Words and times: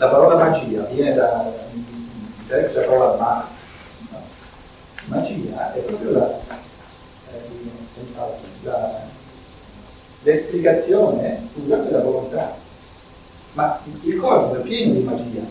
la 0.00 0.08
parola 0.08 0.36
magia 0.36 0.80
viene 0.90 1.12
da, 1.12 1.44
greco 2.46 2.72
c'è 2.72 2.80
la 2.80 2.86
parola 2.86 3.16
ma, 3.18 3.48
no? 4.08 4.18
magia 5.04 5.74
è 5.74 5.78
proprio 5.80 6.10
la, 6.12 6.40
eh, 7.30 7.40
la, 8.62 9.00
l'esplicazione 10.22 11.46
scusate 11.52 11.84
della 11.84 12.00
volontà. 12.00 12.56
Ma 13.52 13.78
il 14.02 14.16
cosmo 14.16 14.54
è 14.54 14.60
pieno 14.60 14.94
di 14.94 15.02
magia, 15.02 15.42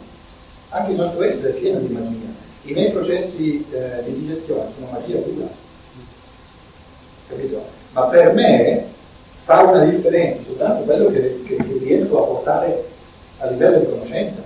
anche 0.70 0.92
il 0.92 0.98
nostro 0.98 1.22
essere 1.22 1.50
è 1.50 1.60
pieno 1.60 1.80
di 1.80 1.94
magia. 1.94 2.28
I 2.64 2.74
miei 2.74 2.92
processi 2.92 3.64
eh, 3.70 4.04
di 4.06 4.16
digestione 4.16 4.72
sono 4.74 4.92
magia 4.92 5.18
pura. 5.18 5.48
Capito? 7.28 7.66
Ma 7.92 8.02
per 8.06 8.34
me 8.34 8.86
fa 9.44 9.62
una 9.62 9.84
differenza 9.84 10.42
soltanto 10.44 10.84
quello 10.86 11.12
che, 11.12 11.44
che, 11.44 11.56
che 11.56 11.78
riesco 11.84 12.24
a 12.24 12.26
portare 12.26 12.98
a 13.40 13.48
livello 13.48 13.80
di 13.80 13.86
conoscenza. 13.86 14.42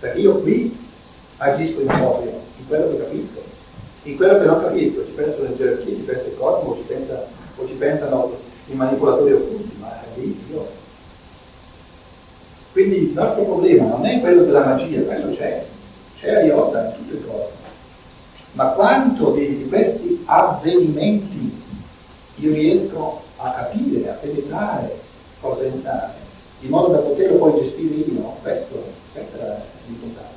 Perché 0.00 0.20
io 0.20 0.38
qui 0.38 0.76
agisco 1.38 1.80
in 1.80 1.86
proprio, 1.86 2.30
in 2.58 2.66
quello 2.66 2.90
che 2.90 2.98
capisco. 2.98 3.42
In 4.04 4.16
quello 4.16 4.38
che 4.38 4.44
non 4.44 4.62
capisco 4.62 5.04
ci 5.04 5.12
pensano 5.12 5.48
le 5.48 5.56
gerarchie, 5.56 5.96
ci 5.96 6.02
pensa 6.02 6.26
il 6.26 6.36
cosmo, 6.36 6.76
ci 6.76 6.84
pensa, 6.86 7.26
o 7.56 7.66
ci 7.66 7.74
pensano 7.74 8.36
i 8.66 8.74
manipolatori 8.74 9.32
occulti, 9.32 9.76
ma 9.78 10.00
è 10.02 10.18
lì 10.18 10.44
Dio. 10.46 10.66
Quindi 12.72 12.96
il 12.96 13.12
nostro 13.12 13.44
problema 13.44 13.88
non 13.88 14.04
è 14.04 14.20
quello 14.20 14.42
della 14.42 14.64
magia, 14.64 15.00
quello 15.02 15.30
c'è, 15.30 15.64
c'è 16.18 16.34
a 16.34 16.40
Iosa 16.42 16.86
in 16.86 16.94
tutto 16.96 17.14
il 17.14 17.26
corpo. 17.26 17.52
Ma 18.52 18.66
quanto 18.68 19.30
di, 19.30 19.58
di 19.58 19.68
questi 19.68 20.22
avvenimenti 20.26 21.62
io 22.36 22.52
riesco 22.52 23.22
a 23.36 23.50
capire, 23.52 24.10
a 24.10 24.14
penetrare, 24.14 24.98
a 25.40 25.48
pensare, 25.48 26.12
in 26.64 26.70
modo 26.70 26.88
da 26.88 26.98
poterlo 26.98 27.36
poi 27.36 27.62
gestire 27.62 27.94
io, 27.94 28.36
questo, 28.42 28.82
è 29.12 29.22
l'importante. 29.86 30.32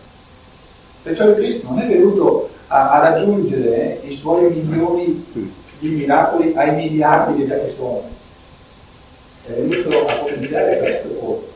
Perciò 1.03 1.29
il 1.29 1.35
Cristo 1.35 1.67
non 1.67 1.79
è 1.79 1.87
venuto 1.87 2.49
a, 2.67 2.91
a 2.91 2.99
raggiungere 3.09 4.01
i 4.03 4.15
suoi 4.15 4.51
milioni 4.51 5.25
di 5.79 5.89
miracoli 5.89 6.53
ai 6.55 6.75
miliardi 6.75 7.39
che 7.39 7.47
già 7.47 7.65
ci 7.65 7.73
sono 7.75 8.15
è 9.45 9.53
venuto 9.53 10.05
a 10.05 10.15
potenziare 10.15 10.77
questo 10.79 11.07
corpo, 11.19 11.47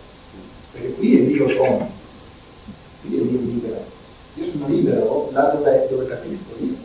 perché 0.72 0.94
qui 0.94 1.20
è 1.20 1.24
Dio 1.24 1.50
sono, 1.50 1.90
qui 3.02 3.18
è 3.18 3.22
Dio 3.22 3.40
libero. 3.40 3.84
Io 4.36 4.46
sono 4.50 4.68
libero 4.68 5.30
là 5.34 5.50
dove, 5.50 5.88
dove 5.90 6.08
capisco 6.08 6.56
io, 6.60 6.76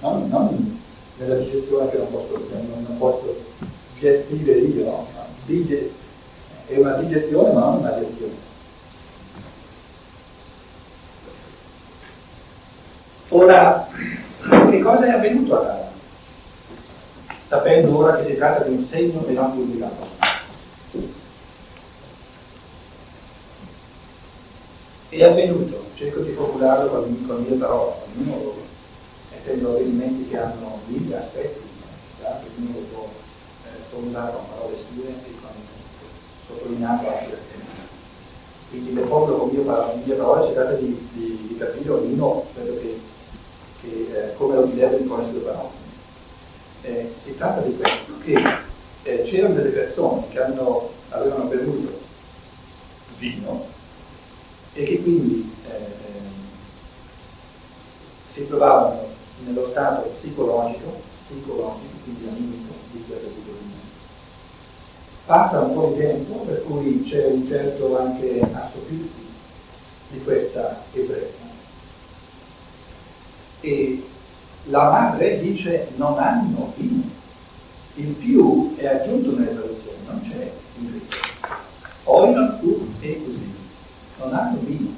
non, 0.00 0.28
non, 0.28 0.80
nella 1.18 1.36
digestione 1.36 1.88
che 1.90 1.98
non 1.98 2.10
posso, 2.10 2.44
non, 2.50 2.84
non 2.88 2.98
posso 2.98 3.36
gestire 3.96 4.52
io, 4.54 4.84
no? 4.84 5.06
Dige, 5.44 5.90
è 6.66 6.76
una 6.76 6.94
digestione 6.94 7.52
ma 7.52 7.60
non 7.60 7.78
una 7.78 7.98
gestione. 7.98 8.44
Ora, 13.28 13.88
che 14.70 14.80
cosa 14.80 15.06
è 15.06 15.10
avvenuto 15.10 15.58
a 15.58 15.62
Dara? 15.62 15.90
Sapendo 17.44 17.96
ora 17.96 18.16
che 18.16 18.24
si 18.24 18.36
tratta 18.36 18.64
di 18.64 18.74
un 18.74 18.84
segno 18.84 19.26
e 19.26 19.32
non 19.32 19.52
di 19.52 19.60
un 19.60 19.68
miracolo. 19.68 20.14
è 25.08 25.24
avvenuto, 25.24 25.82
cerco 25.94 26.20
di 26.20 26.32
formularlo 26.32 26.90
con, 26.90 27.26
con 27.26 27.42
mie 27.42 27.56
parole, 27.56 27.94
ognuno 28.16 28.54
essendo 29.34 29.70
avvenimenti 29.70 30.28
che 30.28 30.38
hanno 30.38 30.80
mille 30.86 31.16
aspetti, 31.16 31.60
ognuno 32.20 32.74
lo 32.74 32.84
può 32.92 33.08
eh, 33.64 33.82
formulare 33.90 34.32
con 34.32 34.48
parole 34.48 34.76
sue 34.76 35.08
e 35.08 35.34
con, 35.40 35.50
sottolineando 36.46 37.08
altri 37.08 37.32
aspetti. 37.32 37.54
Quindi 38.70 38.94
le 38.94 39.02
formulo 39.02 39.36
con 39.36 39.48
mie 39.50 39.62
mie 40.04 40.14
parole 40.16 40.52
tratta 40.52 40.72
di, 40.72 41.08
di, 41.12 41.46
di 41.48 41.56
capire 41.56 41.90
ognuno 41.90 42.44
quello 42.52 42.78
che, 42.78 43.00
che 43.80 44.08
eh, 44.12 44.34
come 44.34 44.56
lo 44.56 44.64
direbbe 44.64 45.06
con 45.06 45.20
le 45.20 45.26
sue 45.30 45.40
parole. 45.40 45.84
Eh, 46.82 47.12
si 47.22 47.36
tratta 47.36 47.60
di 47.60 47.76
questo, 47.76 48.12
che 48.22 48.34
eh, 49.04 49.22
c'erano 49.22 49.54
delle 49.54 49.70
persone 49.70 50.28
che 50.30 50.42
hanno, 50.42 50.90
avevano 51.10 51.44
bevuto 51.44 52.04
vino 53.18 53.66
e 54.74 54.84
che 54.84 55.02
quindi 55.02 55.50
eh, 55.68 55.74
ehm, 55.74 56.32
si 58.30 58.46
trovavano 58.46 59.06
nello 59.44 59.68
stato 59.70 60.10
psicologico, 60.18 61.00
psicologico 61.26 61.94
quindi 62.04 62.28
animico 62.28 62.74
di 62.90 63.04
gratitudine. 63.08 63.85
Passa 65.26 65.58
un 65.60 65.74
po' 65.74 65.92
di 65.92 65.98
tempo 65.98 66.34
per 66.44 66.62
cui 66.62 67.02
c'è 67.02 67.26
un 67.26 67.44
certo 67.48 67.98
anche 67.98 68.40
assorbirsi 68.40 69.26
di 70.10 70.22
questa 70.22 70.84
ebbrezza. 70.92 71.44
E 73.60 74.06
la 74.66 74.88
madre 74.88 75.40
dice 75.40 75.88
non 75.96 76.16
hanno 76.20 76.72
vino. 76.76 77.02
Il 77.94 78.12
più 78.12 78.76
è 78.76 78.86
aggiunto 78.86 79.36
nelle 79.36 79.52
traduzioni, 79.52 79.96
non 80.06 80.20
c'è 80.22 80.52
in 80.78 80.90
greco. 80.90 81.16
Oinon 82.04 82.58
tu 82.60 82.88
e 83.00 83.22
così 83.24 83.52
non 84.18 84.32
hanno 84.32 84.58
vino. 84.60 84.90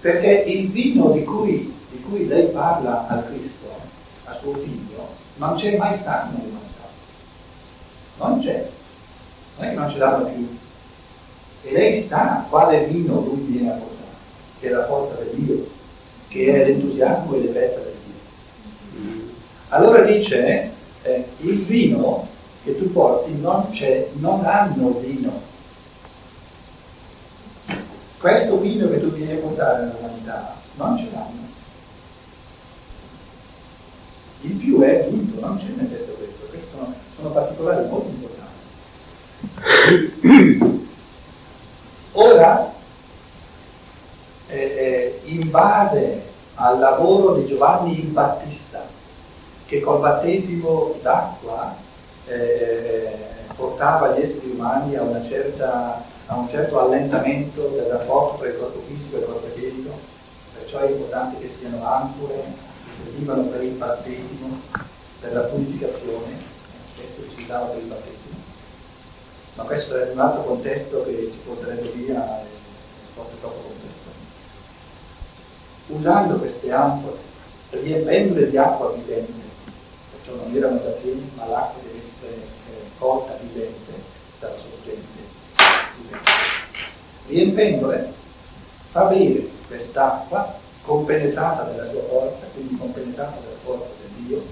Perché 0.00 0.30
il 0.48 0.70
vino 0.70 1.10
di 1.10 1.24
cui, 1.24 1.74
di 1.90 2.00
cui 2.02 2.26
lei 2.26 2.46
parla 2.50 3.08
al 3.08 3.26
Cristo, 3.26 3.66
a 3.68 3.79
suo 4.40 4.54
figlio, 4.54 5.08
non 5.36 5.56
c'è 5.56 5.76
mai 5.76 5.96
stato 5.96 6.36
nell'umanità. 6.36 6.88
Non 8.18 8.40
c'è. 8.40 8.68
Non 9.56 9.66
è 9.66 9.70
che 9.70 9.76
non 9.76 9.90
ce 9.90 9.98
l'hanno 9.98 10.24
più. 10.26 10.58
E 11.62 11.72
lei 11.72 12.00
sa 12.00 12.46
quale 12.48 12.84
vino 12.86 13.20
lui 13.20 13.40
viene 13.40 13.70
a 13.70 13.74
portare, 13.74 14.16
che 14.60 14.68
è 14.68 14.70
la 14.70 14.86
forza 14.86 15.14
del 15.22 15.34
Dio, 15.34 15.68
che 16.28 16.46
è 16.46 16.66
l'entusiasmo 16.66 17.34
e 17.34 17.40
l'ebbrezza 17.40 17.80
del 17.80 17.94
Dio. 18.04 19.32
Allora 19.68 20.02
dice, 20.02 20.70
eh, 21.02 21.24
il 21.40 21.62
vino 21.64 22.26
che 22.64 22.76
tu 22.78 22.90
porti 22.92 23.38
non 23.38 23.68
c'è, 23.70 24.08
non 24.14 24.44
hanno 24.44 24.98
vino. 25.00 25.48
Questo 28.18 28.58
vino 28.58 28.88
che 28.88 29.00
tu 29.00 29.10
vieni 29.12 29.32
a 29.32 29.36
portare 29.36 29.84
nell'umanità 29.84 30.54
non 30.76 30.96
ce 30.96 31.08
l'hanno. 31.12 31.39
Il 34.42 34.52
più 34.52 34.80
è 34.80 35.06
giunto, 35.08 35.40
non 35.40 35.56
c'è 35.58 35.66
nel 35.76 35.90
testo 35.90 36.12
questo, 36.12 36.46
questi 36.48 36.68
sono, 36.70 36.94
sono 37.14 37.28
particolari 37.30 37.86
molto 37.88 38.08
importanti. 38.08 38.38
Ora, 42.12 42.72
eh, 44.48 44.58
eh, 44.58 45.20
in 45.24 45.50
base 45.50 46.22
al 46.54 46.78
lavoro 46.78 47.34
di 47.34 47.46
Giovanni 47.46 47.98
il 47.98 48.06
Battista, 48.06 48.84
che 49.66 49.80
col 49.80 50.00
battesimo 50.00 50.94
d'acqua 51.02 51.76
eh, 52.26 53.12
portava 53.54 54.12
gli 54.12 54.22
esseri 54.22 54.50
umani 54.50 54.96
a, 54.96 55.22
certa, 55.22 56.02
a, 56.26 56.34
un 56.34 56.48
certo 56.48 56.80
allentamento 56.80 57.68
del 57.68 57.84
rapporto 57.84 58.38
tra 58.38 58.48
il 58.48 58.58
corpo 58.58 58.80
fisico 58.86 59.16
e 59.16 59.18
il 59.20 59.26
corpo 59.26 59.46
eterico, 59.46 59.90
perciò 60.58 60.78
è 60.80 60.90
importante 60.90 61.40
che 61.40 61.48
siano 61.48 61.86
ancore 61.86 62.68
servivano 62.96 63.42
per 63.44 63.62
il 63.62 63.72
battesimo, 63.72 64.60
per 65.20 65.32
la 65.32 65.40
purificazione, 65.42 66.36
questo 66.96 67.22
si 67.34 67.42
usava 67.42 67.66
per 67.66 67.78
il 67.82 67.88
battesimo. 67.88 68.38
Ma 69.54 69.64
questo 69.64 69.96
è 69.96 70.10
un 70.10 70.18
altro 70.18 70.44
contesto 70.44 71.04
che 71.04 71.30
ci 71.32 71.38
porterebbe 71.44 71.88
via 71.90 72.42
forse 73.14 73.32
troppo 73.40 73.60
complesso. 73.68 74.08
Usando 75.88 76.38
queste 76.38 76.72
ancore, 76.72 77.18
riempendole 77.70 78.48
di 78.48 78.56
acqua 78.56 78.92
vivente, 78.92 79.32
perciò 80.12 80.34
non 80.36 80.54
erano 80.54 80.80
già 80.82 80.90
pieni, 80.90 81.30
ma 81.34 81.46
l'acqua 81.46 81.82
deve 81.82 81.98
essere 81.98 82.34
eh, 82.34 82.90
colta 82.98 83.36
vivente 83.42 83.92
dalla 84.38 84.56
sorgente 84.56 85.06
vivente. 85.96 86.28
Riempendole, 87.26 88.12
fa 88.90 89.04
bere 89.04 89.48
quest'acqua 89.66 90.58
compenetrata 90.82 91.62
dalla 91.64 91.90
sua 91.90 92.02
forza, 92.02 92.46
quindi 92.54 92.76
compenetrata 92.76 93.38
dalla 93.40 93.56
forza 93.62 93.88
del 94.00 94.24
Dio, 94.24 94.44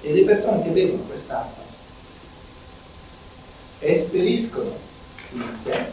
e 0.00 0.12
le 0.12 0.24
persone 0.24 0.62
che 0.62 0.70
bevono 0.70 1.02
quest'acqua 1.02 1.62
esperiscono 3.80 4.72
in 5.32 5.56
sé 5.62 5.92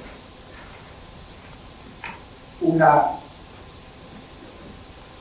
una 2.59 3.17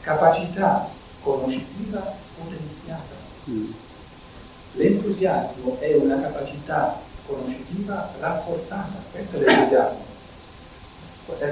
capacità 0.00 0.88
conoscitiva 1.20 2.14
potenziata. 2.38 3.14
Mm. 3.50 3.70
L'entusiasmo 4.72 5.78
è 5.80 5.94
una 5.94 6.20
capacità 6.20 7.00
conoscitiva 7.26 8.10
rafforzata, 8.18 9.02
questo 9.10 9.36
è 9.36 9.40
l'entusiasmo. 9.40 10.12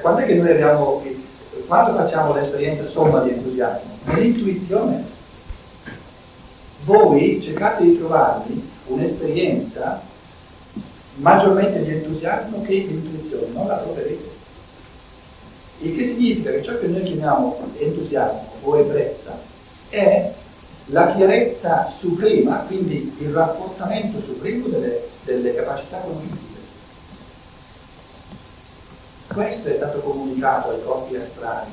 Quando 0.00 0.20
è 0.20 0.26
che 0.26 0.34
noi 0.34 0.50
abbiamo, 0.50 1.02
quando 1.66 1.96
facciamo 1.96 2.32
l'esperienza 2.32 2.84
somma 2.84 3.20
di 3.20 3.30
entusiasmo? 3.30 3.98
Nell'intuizione. 4.04 5.04
Voi 6.84 7.40
cercate 7.40 7.84
di 7.84 7.98
trovarvi 7.98 8.70
un'esperienza 8.86 10.02
maggiormente 11.16 11.82
di 11.82 11.90
entusiasmo 11.90 12.62
che 12.62 12.86
di 12.86 12.94
intuizione, 12.94 13.46
non 13.52 13.66
la 13.66 13.78
troverete. 13.78 14.30
Il 15.80 15.96
che 15.96 16.06
significa 16.06 16.50
che 16.50 16.62
ciò 16.62 16.78
che 16.78 16.86
noi 16.86 17.02
chiamiamo 17.02 17.58
entusiasmo 17.78 18.50
o 18.62 18.78
ebbrezza 18.78 19.38
è 19.88 20.32
la 20.86 21.14
chiarezza 21.14 21.90
suprema, 21.94 22.64
quindi 22.66 23.14
il 23.18 23.30
rafforzamento 23.30 24.20
supremo 24.20 24.68
delle, 24.68 25.02
delle 25.24 25.54
capacità 25.54 25.98
conoscitive. 25.98 26.51
Questo 29.32 29.68
è 29.68 29.74
stato 29.74 30.00
comunicato 30.00 30.70
ai 30.70 30.82
corpi 30.84 31.16
astrali 31.16 31.70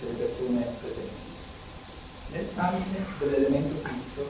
delle 0.00 0.12
persone 0.12 0.66
presenti, 0.82 1.08
nel 2.32 2.46
tramite 2.54 3.04
dell'elemento 3.18 3.74
fisico 3.82 4.28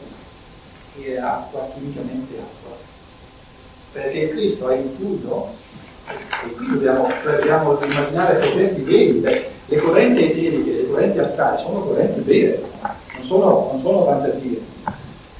che 0.94 1.14
è 1.14 1.18
acqua, 1.18 1.68
chimicamente 1.74 2.36
acqua. 2.38 2.76
Perché 3.92 4.28
Cristo 4.28 4.68
ha 4.68 4.74
infuso, 4.74 5.48
e 6.06 6.52
qui 6.52 6.66
dobbiamo, 6.68 7.08
cioè 7.22 7.36
dobbiamo 7.38 7.82
immaginare 7.82 8.38
processi 8.38 8.82
veri, 8.82 9.20
le 9.22 9.76
correnti 9.78 10.24
eteriche, 10.24 10.70
le 10.70 10.88
correnti 10.88 11.18
astrali 11.18 11.60
sono 11.60 11.80
correnti 11.80 12.20
vere, 12.20 12.62
non 13.14 13.24
sono, 13.24 13.70
non 13.72 13.80
sono 13.80 14.04
fantasie. 14.04 14.60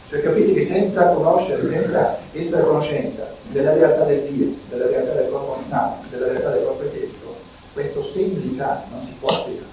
Cioè 0.09 0.23
capite 0.23 0.55
che 0.55 0.65
senza 0.65 1.09
conoscere, 1.09 1.69
senza 1.69 2.19
essere 2.33 2.63
conoscenza 2.63 3.31
della 3.51 3.75
realtà 3.75 4.05
del 4.05 4.23
Dio, 4.23 4.55
della 4.71 4.87
realtà 4.87 5.13
del 5.13 5.31
corpo 5.31 5.59
astrale, 5.61 5.97
della 6.11 6.27
realtà 6.29 6.51
del 6.51 6.65
corpo 6.65 6.83
eterico, 6.83 7.37
questo 8.19 8.55
semplice 8.59 8.65
non 8.91 9.05
si 9.05 9.13
può 9.21 9.41
spiegare. 9.41 9.67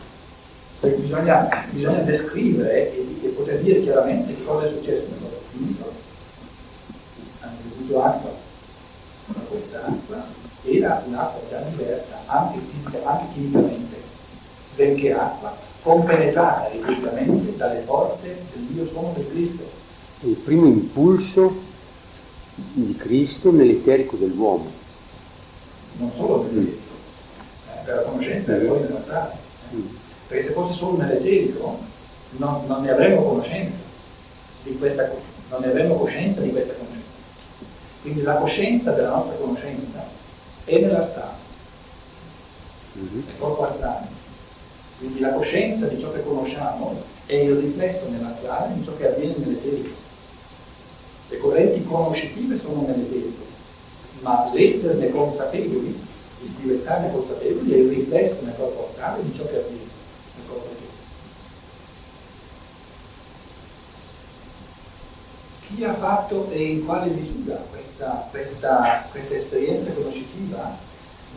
Perché 0.79 0.97
bisogna, 1.01 1.65
bisogna 1.71 2.01
descrivere 2.01 2.93
e, 2.93 3.17
e, 3.23 3.27
poter 3.29 3.59
dire 3.61 3.81
chiaramente 3.81 4.35
che 4.35 4.43
cosa 4.43 4.65
è 4.65 4.69
successo 4.69 5.07
nel 5.09 5.19
mondo 5.19 5.41
finito. 5.51 5.91
Hanno 7.39 7.55
bevuto 7.69 8.03
acqua, 8.03 8.31
ma 9.25 9.39
questa 9.49 9.85
acqua 9.85 10.23
era 10.63 11.03
un'acqua 11.05 11.41
già 11.49 11.59
diversa, 11.61 12.21
anche, 12.25 12.59
fisica, 12.71 12.99
anche 13.03 13.25
chimicamente, 13.33 13.97
benché 14.75 15.13
acqua, 15.13 15.55
compenetrata 15.81 16.69
ripetutamente 16.69 17.55
dalle 17.57 17.81
forze 17.81 18.43
del 18.53 18.63
Dio 18.63 18.85
sono 18.85 19.13
del 19.15 19.27
Cristo. 19.29 19.63
Il 20.21 20.35
primo 20.35 20.65
impulso 20.65 21.63
di 22.55 22.95
Cristo 22.95 23.51
nell'eterico 23.51 24.17
dell'uomo. 24.17 24.83
Non 25.97 26.11
solo 26.11 26.43
nell'eterico, 26.43 26.84
per 27.85 27.95
la 27.95 28.01
conoscenza 28.01 28.55
e 28.55 28.59
poi 28.59 28.81
nella 28.81 29.01
strada. 29.01 29.37
Perché 30.27 30.47
se 30.47 30.53
fosse 30.53 30.73
solo 30.73 30.97
nell'eterico 30.97 31.79
non, 32.31 32.65
non 32.65 32.81
ne 32.81 32.91
avremmo 32.91 33.21
conoscenza 33.21 33.83
di 34.63 34.77
questa 34.77 35.09
non 35.49 35.61
ne 35.61 35.67
avremmo 35.67 35.95
coscienza 35.95 36.41
di 36.41 36.49
questa 36.49 36.73
conoscenza. 36.73 37.03
Quindi 38.01 38.21
la 38.21 38.35
coscienza 38.35 38.91
della 38.91 39.09
nostra 39.09 39.35
conoscenza 39.35 40.07
è 40.65 40.79
nella 40.79 41.07
strada, 41.07 41.37
mm-hmm. 42.97 43.19
è 43.27 43.37
corpo 43.37 43.65
astrale. 43.65 44.07
Quindi 44.97 45.19
la 45.19 45.33
coscienza 45.33 45.85
di 45.87 45.99
ciò 45.99 46.11
che 46.11 46.23
conosciamo 46.23 47.01
è 47.25 47.35
il 47.35 47.55
riflesso 47.55 48.09
nella 48.09 48.33
strada 48.35 48.73
di 48.73 48.83
ciò 48.83 48.95
che 48.95 49.07
avviene 49.07 49.35
nell'eterico. 49.37 50.03
Le 51.29 51.37
correnti 51.37 51.83
conoscitive 51.83 52.57
sono 52.57 52.81
nell'eterico, 52.81 53.43
ma 54.21 54.49
l'esserne 54.53 55.09
consapevoli, 55.09 56.04
il 56.41 56.49
diventarne 56.61 57.11
consapevoli 57.11 57.73
è 57.73 57.77
il 57.77 57.89
riflesso 57.89 58.43
nel 58.43 58.55
corpo 58.55 58.89
astrale 58.89 59.23
di 59.23 59.33
ciò 59.35 59.45
che 59.45 59.57
avviene. 59.57 59.85
chi 65.75 65.83
ha 65.83 65.93
fatto 65.93 66.49
e 66.51 66.63
in 66.63 66.85
quale 66.85 67.09
misura 67.09 67.55
questa, 67.69 68.27
questa, 68.31 69.07
questa 69.11 69.35
esperienza 69.35 69.91
conoscitiva 69.91 70.77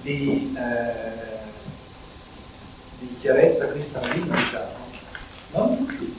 di, 0.02 0.54
eh, 0.56 1.38
di 3.00 3.16
chiarezza 3.20 3.68
cristallina, 3.68 4.34
diciamo, 4.34 4.66
non 5.52 5.76
tutti, 5.76 6.16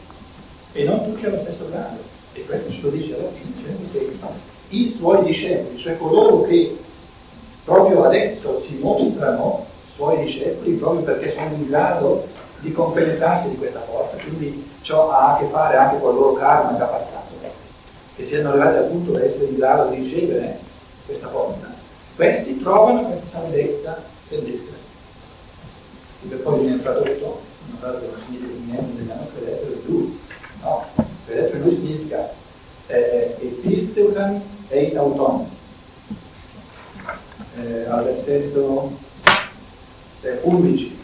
e 0.73 0.83
non 0.83 1.03
tutti 1.05 1.25
allo 1.25 1.39
stesso 1.41 1.69
grado, 1.69 2.01
e 2.33 2.45
questo 2.45 2.69
ce 2.71 2.81
lo 2.81 2.89
dice 2.89 3.15
alla 3.15 3.29
fine, 3.29 3.55
dicendo 3.55 3.87
che 3.91 4.17
i 4.69 4.89
suoi 4.89 5.23
discepoli, 5.23 5.77
cioè 5.77 5.97
coloro 5.97 6.43
che 6.43 6.77
proprio 7.63 8.03
adesso 8.03 8.59
si 8.59 8.77
mostrano 8.81 9.65
suoi 9.87 10.23
discepoli 10.23 10.73
proprio 10.73 11.01
perché 11.01 11.31
sono 11.31 11.53
in 11.53 11.67
grado 11.67 12.27
di 12.59 12.71
compenetrarsi 12.71 13.49
di 13.49 13.57
questa 13.57 13.81
forza, 13.81 14.17
quindi 14.17 14.69
ciò 14.81 15.11
ha 15.11 15.35
a 15.35 15.37
che 15.37 15.45
fare 15.45 15.77
anche 15.77 15.99
con 15.99 16.13
il 16.13 16.19
loro 16.19 16.33
karma 16.33 16.77
già 16.77 16.85
passato 16.85 17.29
che 18.19 18.25
siano 18.25 18.49
arrivati 18.49 18.75
al 18.75 18.87
punto 18.87 19.11
da 19.13 19.23
essere 19.23 19.45
in 19.45 19.55
grado 19.55 19.89
di 19.91 20.01
ricevere 20.01 20.59
questa 21.05 21.29
forza, 21.29 21.73
questi 22.17 22.59
trovano 22.59 23.03
questa 23.03 23.27
salvezza 23.27 24.01
dell'essere. 24.27 24.75
E 26.23 26.27
per 26.27 26.39
poi 26.39 26.59
viene 26.59 26.81
tradotto, 26.81 27.39
una 27.65 27.77
frase 27.79 27.99
che 27.99 28.07
non 28.07 28.21
significa 28.25 28.53
niente, 28.65 28.97
vediamo 28.97 29.27
credetelo 29.33 29.71
in 29.71 29.81
lui. 29.85 30.19
No, 30.61 30.83
credetelo 31.25 31.55
in 31.55 31.63
lui 31.63 31.75
significa 31.75 32.33
eh, 32.87 33.37
episteusan 33.39 34.41
eis 34.67 34.95
auton. 34.97 35.49
Eh, 37.59 37.85
al 37.89 38.05
versetto 38.05 38.91
eh, 40.21 40.39
11 40.43 40.97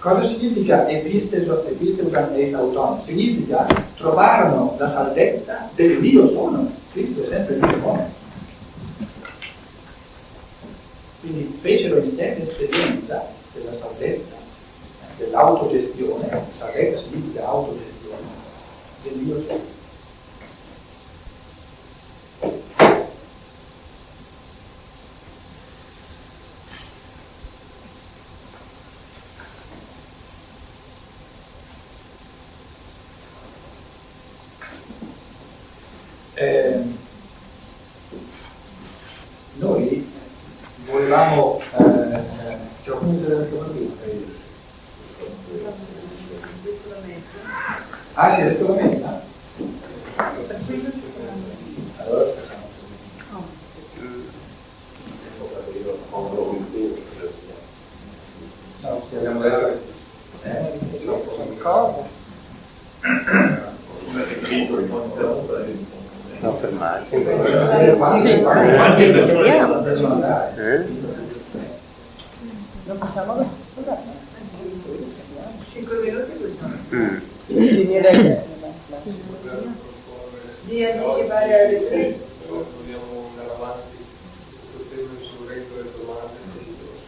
Cosa 0.00 0.24
significa 0.24 0.88
episteusan 0.88 2.32
eis 2.34 2.54
auton? 2.54 3.02
Significa 3.02 3.66
trovarono 3.96 4.74
la 4.78 4.88
salvezza 4.88 5.68
del 5.74 6.00
Dio 6.00 6.26
sono. 6.26 6.72
Cristo 6.90 7.22
è 7.22 7.26
sempre 7.26 7.58
Dio 7.58 7.78
sono. 7.80 8.10
Quindi 11.20 11.58
fecero 11.60 11.98
in 11.98 12.10
sé 12.10 12.34
l'esperienza 12.38 13.26
della 13.52 13.74
salvezza, 13.74 14.36
dell'autogestione, 15.18 16.46
salvezza 16.56 17.02
significa 17.02 17.46
autogestione, 17.46 18.24
del 19.02 19.12
Dio 19.18 19.42
sono. 19.42 19.78
Eh, 36.40 36.82
noi 39.58 40.10
volevamo 41.10 41.60
eh, 41.76 42.56
cioè, 42.84 42.96
come 42.98 43.20
della 43.20 43.46
Ah, 48.14 48.30
si 48.30 48.40
è 48.40 48.44
detto 48.44 48.74
la 48.74 48.82
meta? 48.82 49.22
Allora 51.96 52.30
No, 58.82 59.02
se 59.08 59.16
abbiamo 59.16 59.40
detto 59.40 59.80
eh, 60.42 61.58
cosa? 61.58 62.06
No, 66.40 66.56
fermarsi. 66.56 67.16
Sì, 68.18 68.40
quanti 68.40 69.10
vediamo. 69.10 69.84
Eh? 69.84 70.86
Non 72.86 72.98
possiamo 72.98 73.34
lo 73.36 73.44
stesso 73.44 73.80
dare. 73.84 74.18
5 75.72 75.98
minuti 76.00 76.38
Mm. 76.92 77.16
Finire 77.46 78.44
di 80.64 80.84
anticipare 80.84 81.66
alle 81.66 81.88
tre. 81.88 82.18
Dobbiamo 82.48 83.30
andare 83.30 83.50
avanti 83.54 83.96
sul 84.72 84.88
tema 84.90 85.12
sul 85.20 85.46
resto 85.46 85.74
delle 85.76 85.90
domande 85.96 86.38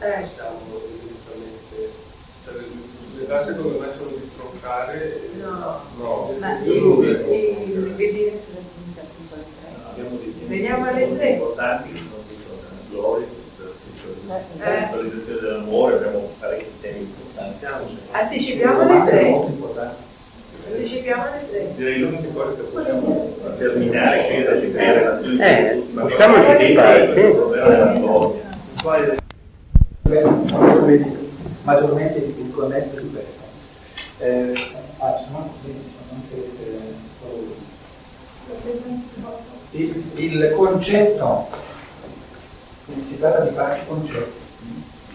Eh. 0.02 0.26
siamo 0.34 0.58
evidentemente 0.82 1.90
cioè, 2.44 2.54
le 3.18 3.26
case 3.26 3.54
come 3.56 3.78
me 3.78 3.86
sono 3.96 4.10
di 4.10 4.30
troncare 4.36 5.20
No. 5.40 5.80
no 5.98 6.34
Ma 6.40 6.58
io 6.60 6.72
di, 6.72 6.80
non 6.80 7.00
di, 7.00 7.06
vedo 7.06 7.80
di 7.86 7.92
vedere 7.94 8.36
se 8.36 8.46
raggiunta 8.54 9.00
appunto 9.02 9.34
alle 9.34 9.44
tre. 9.44 9.90
Abbiamo 9.90 10.16
dei 10.18 10.34
temi 10.38 10.48
Veniamo 10.48 10.86
alle 10.88 11.16
tre. 11.16 11.28
importanti 11.30 11.92
che 11.92 11.98
sono 11.98 12.22
di 12.28 12.36
gloria, 12.90 13.26
Eh. 13.26 14.88
per 14.90 15.00
l'esercizio 15.02 15.40
dell'amore, 15.40 15.94
abbiamo 15.96 16.30
parecchi 16.38 16.80
temi 16.80 17.00
importanti. 17.00 17.98
Anticipiamo 18.10 18.80
alle 18.80 19.10
tre. 19.10 19.34
Anticipiamo 20.72 21.22
alle 21.22 21.48
tre. 21.50 21.72
Direi 21.76 21.98
l'unica 22.00 22.28
cosa 22.32 22.54
che 22.54 22.62
possiamo 22.62 23.36
terminare 23.58 24.28
è 24.28 24.42
da 24.44 24.70
creare 24.70 24.98
relazioni 24.98 25.40
Eh, 25.40 25.86
possiamo 25.94 26.34
anticipare, 26.36 27.14
sì. 27.14 27.20
problema 27.34 27.68
della 27.68 27.92
gloria. 27.92 28.40
Quale 28.82 29.20
maggiormente, 30.02 31.16
maggiormente 31.62 32.18
il 32.18 32.50
connesso 32.52 33.00
di 33.00 33.10
questo. 33.10 33.40
Eh, 34.18 34.52
ah, 34.98 35.16
ci 35.18 35.24
sono 35.26 35.38
anche 36.12 36.36
eh, 39.70 39.80
il, 39.80 40.02
il 40.16 40.52
concetto 40.54 41.48
tratta 43.22 43.44
di 43.44 43.54
farci 43.54 43.86
concetti, 43.86 44.40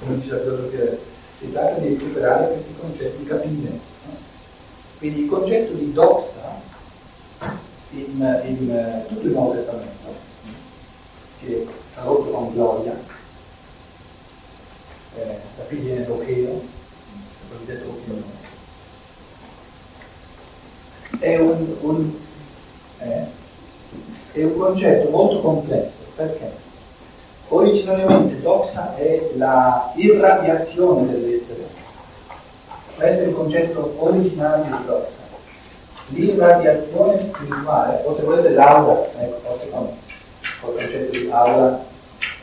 la 0.07 0.39
filosofia, 0.39 0.97
si 1.39 1.51
tratta 1.51 1.79
di 1.79 1.89
recuperare 1.89 2.53
questi 2.53 2.73
concetti, 2.79 3.23
capire. 3.23 3.69
no? 3.69 4.15
Quindi 4.97 5.21
il 5.21 5.29
concetto 5.29 5.73
di 5.73 5.93
doxa 5.93 6.61
in, 7.91 8.41
in 8.45 8.71
eh, 8.71 9.05
tutto 9.07 9.25
il 9.25 9.31
Nuovo 9.31 9.53
Testamento, 9.53 10.15
che 11.39 11.67
tradotto 11.93 12.29
con 12.29 12.53
gloria, 12.53 12.97
eh, 15.15 15.39
da 15.57 15.63
qui 15.63 15.77
viene 15.77 16.07
l'ocheo, 16.07 16.53
il 16.53 17.49
cosiddetto 17.49 17.89
ocheone, 17.89 18.35
è 21.19 21.39
eh, 22.99 23.25
è 24.31 24.43
un 24.43 24.57
concetto 24.57 25.09
molto 25.09 25.39
complesso 25.41 26.05
perché 26.15 26.51
originariamente 27.49 28.41
doxa 28.41 28.95
è 28.95 29.31
la 29.35 29.91
irradiazione 29.95 31.09
dell'essere. 31.09 31.65
Questo 32.95 33.23
è 33.23 33.27
il 33.27 33.33
concetto 33.33 33.93
originario 33.97 34.63
di 34.63 34.85
doxa. 34.85 35.15
L'irradiazione 36.09 37.21
spirituale, 37.21 38.01
o 38.05 38.15
se 38.15 38.23
volete 38.23 38.49
l'aura, 38.51 39.07
ecco, 39.19 39.39
forse 39.43 39.69
con 39.69 39.89
col 40.61 40.75
concetto 40.75 41.17
di 41.17 41.29
aura 41.29 41.85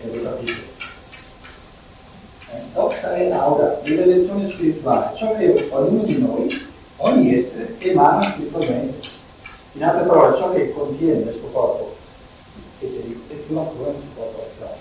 e 0.02 0.16
lo 0.16 0.22
capite. 0.22 0.52
Eh, 2.52 2.60
doxa 2.72 3.14
è 3.14 3.28
l'aura, 3.28 3.80
l'irradiazione 3.82 4.48
spirituale, 4.48 5.16
ciò 5.16 5.34
che 5.36 5.68
ognuno 5.70 6.02
di 6.04 6.18
noi, 6.20 6.68
ogni 6.98 7.38
essere, 7.38 7.74
emana 7.78 8.22
spiritualmente. 8.22 9.08
In 9.72 9.84
altre 9.84 10.04
parole, 10.06 10.36
ciò 10.36 10.52
che 10.52 10.72
contiene 10.72 11.24
nel 11.24 11.34
suo 11.34 11.48
corpo 11.48 11.96
eterico 12.78 13.20
è 13.28 13.34
più 13.34 13.58
ancora 13.58 13.90
nel 13.90 14.02
suo 14.12 14.22
corpo 14.22 14.42
astrale. 14.42 14.76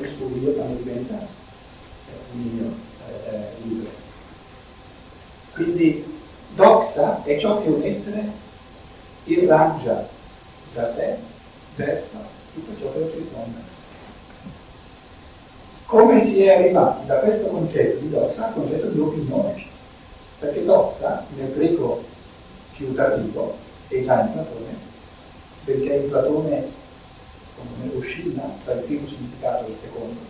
E 0.00 0.12
suo 0.14 0.28
io 0.36 0.52
quando 0.52 0.82
diventa 0.82 1.14
eh, 1.14 2.34
un 2.34 2.58
io 2.58 2.74
eh, 3.08 3.34
eh, 3.34 3.48
libero. 3.62 3.90
Quindi 5.54 6.04
doxa 6.54 7.22
è 7.24 7.38
ciò 7.38 7.62
che 7.62 7.68
un 7.68 7.82
essere 7.82 8.30
irraggia 9.24 10.06
da 10.74 10.92
sé 10.94 11.16
verso 11.76 12.16
tutto 12.54 12.78
ciò 12.78 12.92
che 12.92 12.98
lo 12.98 13.10
circonda. 13.10 13.58
Come 15.86 16.24
si 16.24 16.42
è 16.42 16.56
arrivati 16.56 17.06
da 17.06 17.16
questo 17.16 17.46
concetto 17.46 18.00
di 18.00 18.10
doxa 18.10 18.48
al 18.48 18.54
concetto 18.54 18.88
di 18.88 19.00
opinione? 19.00 19.64
Perché 20.38 20.64
doxa, 20.64 21.24
nel 21.36 21.52
greco 21.54 22.02
più 22.72 22.92
tardivo, 22.92 23.56
è 23.88 24.04
già 24.04 24.20
in 24.20 24.32
Platone, 24.32 24.76
perché 25.64 25.94
in 25.94 26.08
Platone 26.08 26.68
oscilla 27.96 28.42
tra 28.64 28.74
il 28.74 28.80
primo 28.80 29.06
significato 29.06 29.66
il 29.66 29.76
secondo. 29.80 30.20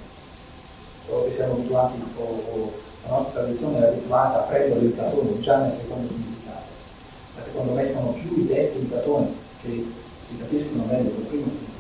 Solo 1.07 1.25
che 1.25 1.35
siamo 1.35 1.55
abituati, 1.55 2.03
o, 2.17 2.23
o 2.23 2.73
la 3.07 3.17
nostra 3.17 3.41
tradizione 3.41 3.79
è 3.79 3.89
abituata 3.89 4.39
a 4.39 4.43
prendere 4.43 4.81
il 4.81 4.91
Platone 4.91 5.41
già 5.41 5.59
nel 5.59 5.73
secondo 5.73 6.09
significato. 6.09 6.65
Ma 7.37 7.43
secondo 7.43 7.73
me 7.73 7.93
sono 7.93 8.11
più 8.13 8.43
i 8.43 8.47
testi 8.47 8.79
di 8.81 8.87
Platone 8.87 9.29
che 9.63 9.85
si 10.27 10.37
capiscono 10.37 10.85
meglio 10.85 11.11
col 11.11 11.25
primo 11.25 11.45
significato. 11.45 11.75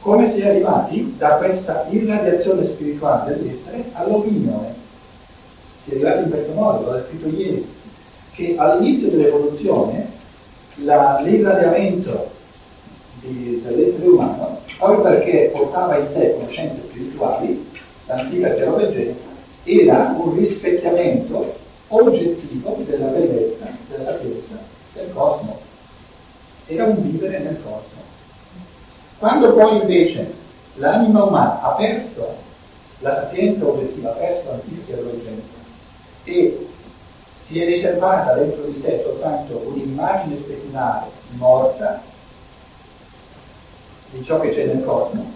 Come 0.00 0.30
si 0.30 0.40
è 0.40 0.48
arrivati 0.48 1.14
da 1.16 1.30
questa 1.36 1.86
irradiazione 1.90 2.64
spirituale 2.66 3.36
dell'essere 3.36 3.84
all'opinione? 3.92 4.74
Si 5.82 5.90
è 5.90 5.94
arrivati 5.94 6.22
in 6.24 6.30
questo 6.30 6.52
modo, 6.52 6.90
l'ho 6.90 7.04
scritto 7.06 7.28
ieri, 7.28 7.74
che 8.32 8.54
all'inizio 8.56 9.10
dell'evoluzione 9.10 10.08
la, 10.76 11.20
l'irradiamento 11.20 12.12
di, 12.12 12.35
dell'essere 13.26 14.06
umano, 14.06 14.60
proprio 14.78 15.02
perché 15.02 15.50
portava 15.52 15.98
in 15.98 16.06
sé 16.12 16.34
conoscenze 16.34 16.80
spirituali, 16.82 17.70
l'antica 18.06 18.50
teologia, 18.50 19.12
era 19.64 20.14
un 20.16 20.34
rispecchiamento 20.34 21.54
oggettivo 21.88 22.76
della 22.86 23.06
bellezza, 23.06 23.66
della 23.88 24.04
sapienza 24.04 24.58
del 24.92 25.12
cosmo. 25.12 25.58
Era 26.66 26.84
un 26.84 27.02
vivere 27.02 27.38
nel 27.38 27.56
cosmo. 27.62 28.04
Quando 29.18 29.54
poi 29.54 29.80
invece 29.80 30.32
l'anima 30.74 31.24
umana 31.24 31.62
ha 31.62 31.70
perso 31.74 32.44
la 33.00 33.14
sapienza 33.14 33.66
oggettiva, 33.66 34.10
ha 34.10 34.14
perso 34.14 34.48
l'antica 34.48 34.94
teologia 34.94 35.30
e 36.24 36.66
si 37.46 37.60
è 37.60 37.66
riservata 37.66 38.34
dentro 38.34 38.64
di 38.64 38.80
sé 38.80 39.00
soltanto 39.04 39.62
un'immagine 39.66 40.36
speculare 40.36 41.06
morta 41.36 42.02
di 44.10 44.24
ciò 44.24 44.40
che 44.40 44.50
c'è 44.50 44.66
nel 44.66 44.84
cosmo, 44.84 45.32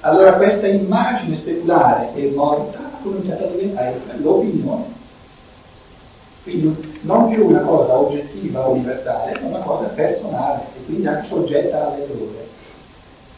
allora 0.00 0.34
questa 0.34 0.66
immagine 0.66 1.36
speculare 1.36 2.14
e 2.14 2.32
morta 2.34 2.78
ha 2.78 3.02
cominciato 3.02 3.44
a 3.44 3.46
diventare 3.48 4.00
l'opinione. 4.20 5.00
Quindi 6.42 6.98
non 7.02 7.28
più 7.28 7.46
una 7.46 7.60
cosa 7.60 7.96
oggettiva, 7.98 8.66
universale, 8.66 9.38
ma 9.40 9.46
una 9.46 9.58
cosa 9.58 9.86
personale 9.88 10.62
e 10.76 10.84
quindi 10.84 11.06
anche 11.06 11.28
soggetta 11.28 11.86
all'errore. 11.86 12.48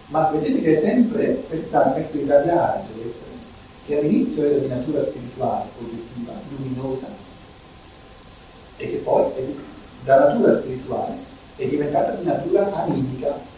Ma 0.07 0.31
vedete 0.33 0.62
che 0.62 0.78
è 0.78 0.81
sempre 0.81 1.43
questa, 1.49 1.81
questo 1.81 2.16
irradiare 2.16 2.83
che 3.87 3.99
all'inizio 3.99 4.45
era 4.45 4.59
di 4.59 4.69
natura 4.69 5.04
spirituale, 5.04 5.64
oggettiva, 5.78 6.33
luminosa, 6.49 7.07
e 8.76 8.90
che 8.90 8.97
poi 8.97 9.25
da 10.04 10.31
natura 10.31 10.59
spirituale 10.61 11.12
è 11.57 11.66
diventata 11.66 12.12
di 12.12 12.25
natura 12.25 12.73
animica. 12.73 13.52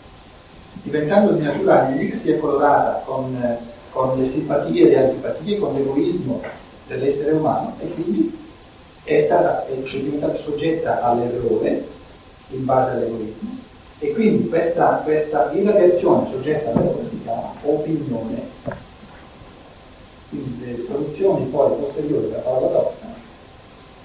Diventando 0.83 1.33
di 1.33 1.43
natura 1.43 1.87
animica 1.87 2.17
si 2.17 2.31
è 2.31 2.39
colorata 2.39 3.03
con, 3.05 3.59
con 3.91 4.19
le 4.21 4.29
simpatie 4.29 4.87
e 4.87 4.89
le 4.89 5.05
antipatie, 5.05 5.59
con 5.59 5.75
l'egoismo 5.75 6.41
dell'essere 6.87 7.33
umano 7.33 7.75
e 7.81 7.89
quindi 7.93 8.39
è, 9.05 9.23
stata, 9.25 9.67
è 9.67 9.75
diventata 9.75 10.37
soggetta 10.37 11.03
all'errore 11.03 11.87
in 12.51 12.65
base 12.65 12.91
all'egoismo 12.93 13.59
e 13.99 14.13
quindi 14.13 14.49
questa, 14.49 15.01
questa 15.05 15.51
irradiazione 15.53 16.31
soggetta 16.31 16.71
all'errore 16.71 17.09
si 17.09 17.23
chiama 17.23 17.53
opinione. 17.63 18.55
Quindi 20.29 20.67
le 20.67 20.85
soluzioni 20.87 21.47
poi 21.47 21.77
posteriori 21.79 22.29
della 22.29 22.39
parola 22.39 22.67
doxa 22.67 23.07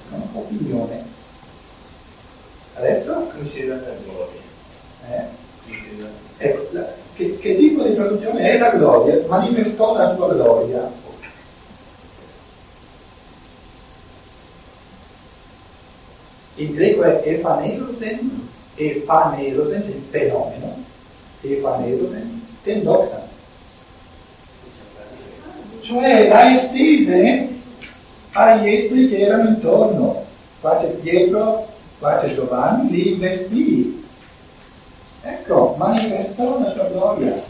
sono 0.10 0.28
opinione. 0.34 1.04
Adesso? 2.76 3.14
Considerata 3.36 3.92
gloria. 4.04 4.31
Ecco, 6.44 6.68
la, 6.72 6.94
che, 7.14 7.38
che 7.38 7.56
tipo 7.56 7.84
di 7.84 7.94
traduzione 7.94 8.42
è 8.42 8.58
la 8.58 8.72
gloria? 8.72 9.24
Manifestò 9.28 9.96
la 9.96 10.12
sua 10.16 10.34
gloria. 10.34 10.92
Il 16.56 16.74
greco 16.74 17.04
è 17.04 17.22
efanerosen, 17.24 18.50
efanerosen, 18.76 19.84
cioè 19.84 19.94
fenomeno, 20.10 20.84
efanerosen, 21.42 22.46
tendoxa. 22.64 23.28
Cioè 25.82 26.28
la 26.28 26.54
estese 26.54 27.50
agli 28.32 28.68
esteri 28.68 29.10
che 29.10 29.20
erano 29.20 29.50
intorno. 29.50 30.26
Qua 30.60 30.78
c'è 30.78 30.88
Pietro, 30.88 31.68
qua 32.00 32.20
c'è 32.20 32.34
Giovanni, 32.34 32.90
li 32.90 33.12
investì. 33.14 34.04
Ecco, 35.24 35.76
manifestò 35.78 36.60
la 36.60 36.72
sua 36.72 36.88
gloria. 36.90 37.44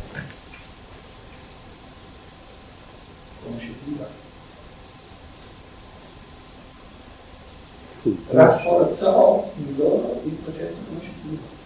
Conoscitiva. 3.43 4.05
Sì, 8.01 8.25
Rafforzò 8.29 9.51
in 9.55 9.75
loro 9.77 10.21
il 10.23 10.33
processo 10.33 10.75
conoscitivo. 10.87 11.59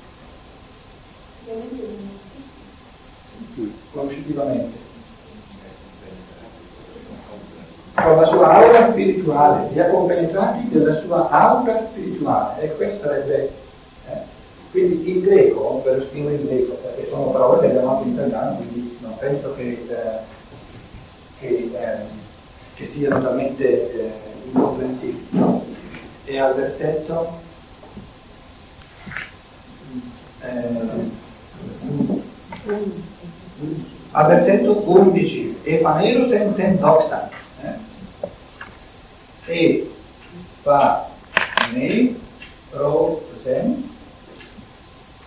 Conoscitivamente. 3.91 4.83
con 8.05 8.17
la 8.17 8.25
sua 8.25 8.53
aura 8.53 8.91
spirituale, 8.91 9.69
li 9.71 9.79
ha 9.79 9.87
compenetrati 9.87 10.67
della 10.69 10.99
sua 10.99 11.29
aura 11.29 11.79
spirituale. 11.79 12.61
E 12.61 12.75
questo 12.75 13.07
sarebbe. 13.07 13.63
Quindi 14.75 15.09
in 15.09 15.21
greco, 15.21 15.79
per 15.85 15.99
lo 15.99 16.03
scrivo 16.03 16.31
in 16.31 16.45
greco, 16.45 16.73
perché 16.73 17.07
sono 17.07 17.29
parole 17.29 17.61
che 17.61 17.67
abbiamo 17.67 17.95
anche 17.95 18.09
in 18.09 18.13
italiano, 18.13 18.57
quindi 18.57 18.97
non 18.99 19.17
penso 19.17 19.55
che, 19.55 19.85
eh, 19.87 20.17
che, 21.39 21.47
ehm, 21.47 21.75
eh, 21.75 22.05
che 22.73 22.85
sia 22.85 23.07
totalmente 23.07 23.93
eh, 23.93 24.11
incomprensibile. 24.47 25.61
E 26.25 26.39
al 26.39 26.55
versetto... 26.55 27.39
Eh, 30.41 31.23
al 34.11 34.27
versetto 34.27 34.83
11 34.91 35.59
e 35.63 35.75
Paneros 35.77 36.33
entendoxa 36.33 37.29
eh? 37.63 37.75
e 39.45 39.89
Paneros 40.63 42.23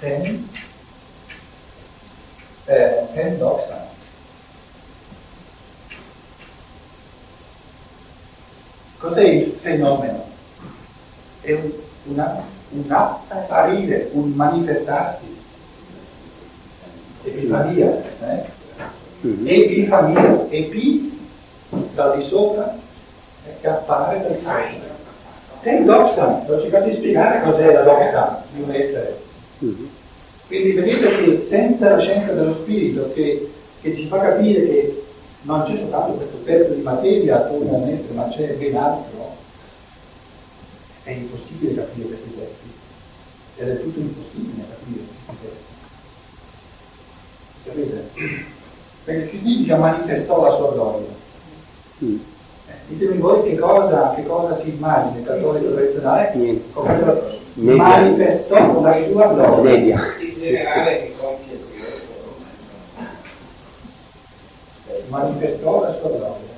10, 0.01 0.49
eh, 2.67 3.07
10 3.13 3.39
dog 3.39 3.61
signs. 3.67 3.97
Cos'è 8.99 9.23
il 9.23 9.59
fenomeno? 9.61 10.25
È 11.41 11.53
un, 11.53 11.71
una, 12.05 12.43
un 12.71 12.85
apparire, 12.91 14.09
un 14.13 14.31
manifestarsi. 14.31 15.37
Epifania, 17.23 18.03
eh? 18.21 18.45
Mm-hmm. 19.27 19.47
Epifania, 19.47 20.47
epi 20.49 21.29
da 21.95 22.15
di 22.15 22.25
sopra, 22.25 22.77
e 23.47 23.61
che 23.61 23.69
appare 23.69 24.21
dal 24.21 24.37
di 24.37 24.43
sopra. 24.43 24.97
Ten 25.63 25.85
doxa, 25.85 26.45
non 26.47 26.61
ci 26.61 26.69
di 26.69 26.95
spiegare 26.95 27.43
cos'è 27.43 27.73
la 27.73 27.83
doxa 27.83 28.45
di 28.53 28.63
un 28.63 28.71
essere. 28.71 29.27
Quindi 29.59 30.73
vedete 30.73 31.25
che 31.25 31.45
senza 31.45 31.91
la 31.91 32.01
scienza 32.01 32.33
dello 32.33 32.53
spirito 32.53 33.11
che, 33.13 33.51
che 33.81 33.95
ci 33.95 34.07
fa 34.07 34.19
capire 34.19 34.65
che 34.67 35.03
non 35.43 35.65
c'è 35.65 35.77
soltanto 35.77 36.13
questo 36.13 36.37
pezzo 36.39 36.73
di 36.73 36.81
materia 36.81 37.43
come 37.47 37.71
un 37.71 37.89
essere, 37.89 38.15
ma 38.15 38.29
c'è 38.29 38.55
ben 38.55 38.77
altro, 38.77 39.37
è 41.03 41.11
impossibile 41.11 41.75
capire 41.75 42.09
questi 42.09 42.35
testi. 42.37 42.67
È 43.57 43.65
del 43.65 43.83
tutto 43.83 43.99
impossibile 43.99 44.65
capire 44.69 45.01
questi 45.07 45.37
testi. 45.43 45.77
Sapete? 47.65 48.45
Perché 49.05 49.31
che 49.31 49.39
significa 49.39 49.77
manifestò 49.77 50.43
la 50.43 50.57
sua 50.57 50.73
gloria? 50.73 51.09
Mm. 52.05 52.19
Eh, 52.69 52.75
ditemi 52.89 53.19
voi 53.19 53.43
che 53.43 53.57
cosa, 53.57 54.13
che 54.15 54.25
cosa 54.27 54.55
si 54.55 54.69
immagina 54.69 55.19
il 55.19 55.25
cattolico 55.25 55.73
tradizionale 55.73 56.35
Niente. 56.35 56.73
come 56.73 57.39
Media. 57.61 57.83
manifestò 57.83 58.81
la 58.81 59.01
sua 59.03 59.27
gloria. 59.33 59.63
Media. 59.71 60.01
In 60.21 60.35
generale 60.39 60.97
che 61.03 61.15
compie 61.19 61.59
questo 61.73 62.07
manifestò 65.09 65.83
la 65.83 65.95
sua 65.95 66.09
gloria. 66.09 66.57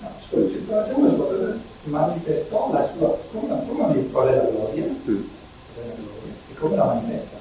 No, 0.00 0.08
scusi, 0.28 0.66
c'è 0.68 0.92
una 0.94 1.10
sua 1.12 1.54
manifestò 1.84 2.72
la 2.72 2.86
sua, 2.86 3.18
come, 3.32 3.62
come 3.66 4.10
qual 4.10 4.28
è 4.28 4.36
la 4.36 4.42
gloria? 4.50 4.84
Mm. 4.84 5.22
E 6.50 6.54
come 6.58 6.76
la 6.76 6.84
manifesta? 6.84 7.36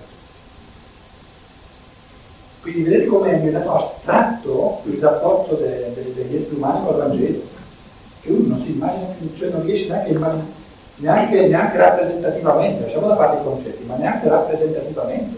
Quindi 2.61 2.83
vedete 2.83 3.05
come 3.07 3.31
è 3.31 3.39
diventato 3.39 3.73
astratto 3.75 4.81
il 4.85 4.99
rapporto 4.99 5.55
de- 5.55 5.91
de- 5.93 6.13
degli 6.13 6.35
esseri 6.37 6.55
umani 6.55 6.85
con 6.85 6.95
il 6.95 7.01
Vangelo, 7.01 7.41
che 8.21 8.31
uno 8.31 8.55
non 8.55 8.63
si 8.63 8.71
immagina 8.71 9.07
cioè 9.37 9.49
non 9.49 9.63
riesce 9.65 9.87
neanche, 9.89 10.09
a 10.09 10.13
immagin- 10.13 10.53
neanche, 10.97 11.47
neanche 11.47 11.77
rappresentativamente, 11.77 12.83
lasciamo 12.83 13.07
da 13.07 13.15
parte 13.15 13.41
i 13.41 13.43
concetti, 13.43 13.83
ma 13.85 13.95
neanche 13.95 14.29
rappresentativamente, 14.29 15.37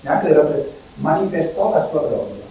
neanche 0.00 0.32
rappre- 0.32 0.70
manifestò 0.94 1.72
la 1.72 1.86
sua 1.86 2.00
gloria. 2.00 2.42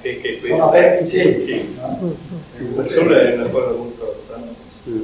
Che, 0.00 0.20
che 0.20 0.40
sono 0.46 0.68
aperti 0.68 1.04
i 1.04 1.08
cieli. 1.08 1.44
Sì. 1.44 1.76
no? 1.80 2.14
Il 2.56 2.90
sole 2.92 3.32
è 3.32 3.34
una 3.34 3.48
cosa 3.48 3.70
molto 3.76 4.04
importante. 4.04 4.54
Mm. 4.88 5.02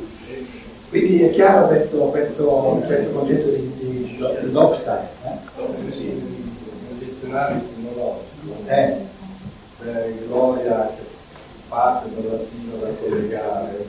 Quindi 0.88 1.22
è 1.22 1.30
chiaro 1.32 1.66
questo, 1.66 1.98
questo, 2.06 2.82
questo 2.86 3.10
concetto 3.10 3.48
di, 3.50 3.72
di, 3.78 4.16
di 4.16 4.50
doxa, 4.52 5.08
eh? 5.24 5.30
Nel 5.56 6.98
dizionario 6.98 7.56
etimologico, 7.56 8.54
Eh, 8.66 8.96
eh, 9.84 10.14
gloria 10.26 10.92
che 10.96 11.02
parte 11.68 12.08
dal 12.14 12.30
latino 12.30 12.76
da 12.76 12.88
collegare, 13.00 13.86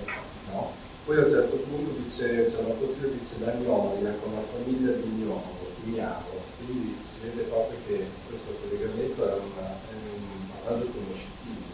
no? 0.52 0.72
Poi 1.16 1.24
a 1.24 1.28
un 1.28 1.32
certo 1.32 1.56
punto 1.70 1.92
dice, 2.04 2.52
c'è 2.52 2.58
una 2.60 2.76
che 2.76 3.10
dice 3.10 3.36
la 3.40 3.54
gnoia 3.54 4.12
con 4.20 4.34
la 4.34 4.42
famiglia 4.52 4.92
di 4.92 5.08
Gnovo, 5.16 5.72
Gnavo, 5.86 6.44
quindi 6.58 6.98
si 7.08 7.26
vede 7.26 7.44
proprio 7.44 7.78
che 7.88 8.06
questo 8.28 8.52
collegamento 8.60 9.24
è, 9.24 9.32
una, 9.32 9.68
è 9.70 9.94
un 10.12 10.50
passaggio 10.52 10.92
conoscitivo, 10.92 11.72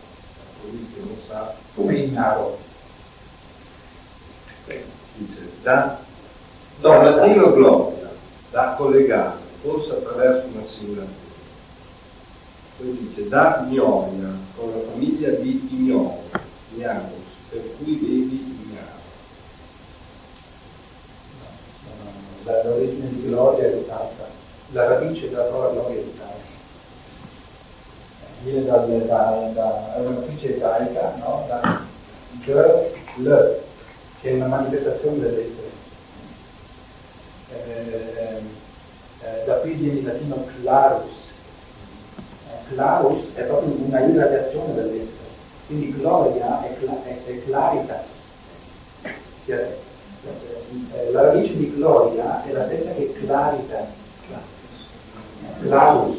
colui 0.62 0.88
che 0.93 0.99
non 0.99 1.17
sa, 1.25 1.56
come 1.73 1.95
ignaro. 1.95 2.60
dice 5.15 5.49
da, 5.63 5.99
No, 6.82 7.01
latino 7.01 7.54
gloria, 7.54 8.12
da 8.51 8.75
collegare, 8.77 9.38
forse 9.63 9.91
attraverso 9.93 10.49
una 10.54 10.65
singolatura. 10.67 11.15
Poi 12.77 12.97
dice 13.08 13.27
da 13.27 13.65
Gnoia, 13.67 14.30
con 14.56 14.69
la 14.69 14.91
famiglia 14.91 15.30
di 15.30 15.67
Ignovo, 15.71 16.30
Ignavus, 16.75 17.25
per 17.49 17.63
cui 17.77 17.95
vedi 17.95 18.60
Ignavo. 18.65 18.99
La- 22.43 22.63
l'origine 22.63 23.08
di 23.10 23.27
gloria 23.27 23.67
è 23.67 23.71
tutt'altra, 23.71 24.25
la 24.71 24.88
radice 24.88 25.30
della 25.30 25.43
parola 25.43 25.73
gloria 25.73 25.99
è 25.99 26.04
tutt'altra. 26.04 26.49
Eh, 28.23 28.43
Viene 28.43 28.65
dal, 28.65 28.88
da, 29.06 29.51
da, 29.54 29.95
è 29.95 29.99
una 29.99 30.10
matrice 30.10 30.56
ebraica, 30.56 31.13
no? 31.19 31.45
Da 31.47 31.86
l, 32.45 33.56
che 34.21 34.30
è 34.30 34.34
una 34.34 34.41
manifestazione 34.52 35.20
dell'essere. 35.20 35.70
Eh, 37.54 38.42
eh, 39.24 39.46
da 39.46 39.54
qui 39.56 39.72
viene 39.74 40.00
il 40.00 40.06
latino 40.06 40.46
clarus. 40.62 41.30
Eh, 42.50 42.74
clarus 42.74 43.34
è 43.36 43.44
proprio 43.44 43.74
una 43.86 44.00
irradiazione 44.02 44.74
dell'essere. 44.74 45.20
Quindi 45.68 45.94
gloria 45.94 46.64
è, 46.64 46.74
cla- 46.80 47.04
è- 47.06 47.24
è 47.26 47.44
claritas. 47.46 48.06
Eh, 49.46 51.12
la 51.12 51.22
radice 51.22 51.56
di 51.56 51.74
gloria 51.74 52.44
è 52.46 52.52
la 52.52 52.66
stessa 52.66 52.92
che 52.92 53.14
claritas. 53.26 53.88
Clarus. 55.62 56.18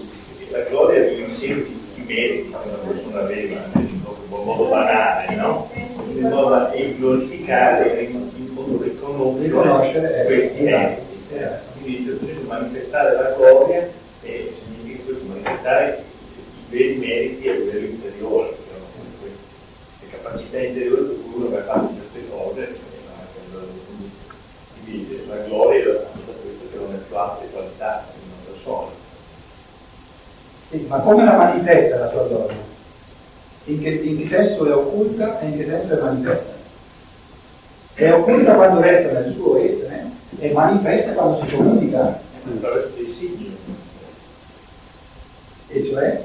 La 0.51 0.61
gloria 0.62 1.05
è 1.05 1.14
l'insieme 1.14 1.62
di 1.64 1.81
di 1.95 2.03
meriti 2.03 2.49
che 2.51 2.68
una 2.68 2.77
persona 2.87 3.21
aveva, 3.21 3.61
in 3.75 4.01
modo 4.29 4.64
banale, 4.68 5.35
no? 5.37 5.71
In 6.14 6.29
modo 6.29 6.71
e 6.73 6.95
glorificare 6.97 7.99
e 8.80 8.87
in 8.88 8.98
modo 9.16 9.42
riconoscere, 9.42 9.42
Riconoscere, 9.42 10.22
eh, 10.22 10.24
questi 10.24 10.62
meriti. 10.62 11.00
Eh. 11.35 11.48
Quindi 11.82 12.18
dice 12.20 12.40
manifestare 12.46 13.14
la 13.14 13.30
gloria 13.37 13.88
e 14.22 14.54
significa 14.64 15.02
questo, 15.04 15.24
manifestare 15.26 16.02
i 16.68 16.70
veri 16.76 16.94
meriti 16.96 17.48
a 17.48 17.52
livello 17.54 17.87
interiore, 17.87 18.48
che 18.50 18.56
sono 18.70 18.85
comunque 18.94 19.28
le 20.00 20.06
capacità 20.11 20.58
interiori 20.58 21.02
per 21.02 21.16
cui 21.22 21.35
uno 21.35 21.48
va 21.48 21.62
fare 21.64 21.80
queste 21.80 22.28
cose, 22.30 22.61
e 22.62 22.72
di- 24.85 24.85
quindi 24.85 25.24
la 25.26 25.37
gloria 25.46 25.80
è 25.80 25.85
da 25.85 26.32
questo 26.42 26.64
che 26.70 26.76
non 26.76 26.94
è 26.94 26.98
più 26.98 27.16
alta 27.16 27.44
qualità 27.52 28.04
di 28.14 28.20
una 28.26 28.52
persona. 28.52 28.90
Sì, 30.70 30.85
ma 30.88 30.98
come 31.00 31.24
la 31.24 31.37
manifesta 31.37 31.98
la 31.98 32.08
sua 32.11 32.26
gloria? 32.26 32.56
In 33.64 33.80
che, 33.80 33.88
in 33.88 34.18
che 34.18 34.28
senso 34.28 34.66
è 34.66 34.74
occulta 34.74 35.40
e 35.40 35.46
in 35.46 35.56
che 35.56 35.64
senso 35.64 35.98
è 35.98 36.02
manifesta? 36.02 36.51
È 38.02 38.12
occulta 38.12 38.54
quando 38.54 38.80
resta 38.80 39.12
nel 39.12 39.32
suo 39.32 39.62
essere 39.62 40.02
e 40.40 40.50
manifesta 40.50 41.12
quando 41.12 41.46
si 41.46 41.54
comunica, 41.54 42.20
attraverso 42.44 42.90
dei 42.96 43.06
segni, 43.06 43.56
e 45.68 45.84
cioè 45.84 46.24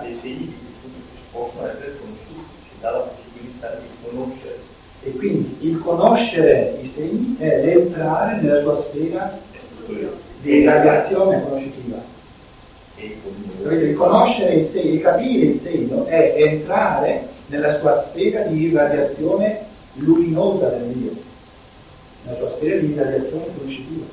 dei 0.00 0.18
segni 0.22 0.46
che 0.46 1.20
possono 1.30 1.68
essere 1.68 1.98
conosciuti, 1.98 2.44
ci 2.62 2.80
dà 2.80 2.92
la 2.92 2.98
possibilità 3.00 3.78
di 3.78 4.08
conoscere. 4.08 4.58
E 5.02 5.12
quindi 5.16 5.56
il 5.68 5.78
conoscere 5.80 6.78
i 6.80 6.88
segni 6.88 7.36
è 7.38 7.62
l'entrare 7.62 8.40
nella 8.40 8.62
sua 8.62 8.80
sfera 8.80 9.38
di 10.40 10.50
irradiazione 10.50 11.42
conoscitiva. 11.42 12.02
Il 12.96 13.94
conoscere 13.96 14.54
il 14.54 14.66
segno, 14.66 15.00
capire 15.02 15.44
il 15.44 15.60
segno 15.60 16.06
è 16.06 16.36
entrare 16.38 17.28
nella 17.52 17.78
sua 17.78 17.94
sfera 17.94 18.44
di 18.44 18.62
irradiazione 18.62 19.66
luminosa 19.96 20.68
del 20.70 20.86
Dio, 20.86 21.12
nella 22.24 22.38
sua 22.38 22.50
sfera 22.56 22.80
di 22.80 22.92
irradiazione 22.92 23.46
conoscitiva. 23.54 24.06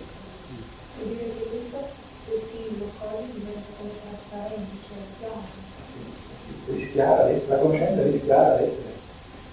Rischiara 6.65 7.31
la 7.47 7.55
conoscenza 7.55 8.03
rischiara 8.03 8.55
l'essere, 8.59 8.93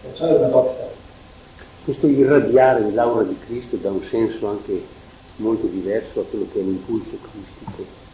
perciò 0.03 0.27
è 0.27 0.37
una 0.37 0.49
doxa. 0.49 0.88
Questo 1.85 2.09
irradiare 2.09 2.83
dell'aura 2.83 3.22
di 3.22 3.38
Cristo 3.38 3.77
dà 3.77 3.90
un 3.90 4.03
senso 4.03 4.49
anche 4.49 4.85
molto 5.37 5.68
diverso 5.68 6.20
a 6.20 6.25
quello 6.25 6.49
che 6.53 6.59
è 6.59 6.62
l'impulso 6.62 7.16
cristico. 7.31 8.06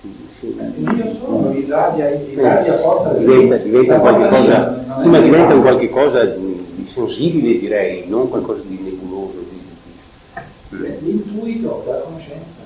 Mio 0.00 1.12
sono 1.12 1.52
irradia, 1.52 2.10
diventa, 2.10 2.62
Dio. 3.56 3.68
diventa 3.68 3.92
La 3.92 3.94
un 3.94 4.00
qualche 4.00 4.20
forza 4.22 4.28
cosa, 4.28 4.58
del 4.60 4.84
Dio 4.84 4.94
non 4.94 5.02
sì, 5.02 5.08
ma 5.08 5.20
diventa 5.20 5.54
un 5.54 5.60
qualche 5.60 5.88
cosa 5.90 6.24
di, 6.24 6.66
di 6.76 6.84
sensibile 6.84 7.58
direi, 7.58 8.04
non 8.08 8.28
qualcosa 8.28 8.62
di 8.64 8.78
nebuloso. 8.80 9.38
Di, 9.50 9.60
di- 10.68 10.96
L'intuito 11.04 11.82
della 11.84 11.98
conoscenza, 12.00 12.60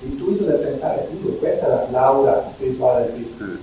l'intuito 0.00 0.44
del 0.44 0.58
pensare 0.60 1.08
puro, 1.20 1.34
questa 1.34 1.66
è 1.66 1.68
la- 1.68 1.86
l'aura 1.90 2.50
spirituale 2.54 3.02
del 3.04 3.14
Cristo. 3.14 3.44
Mm. 3.44 3.56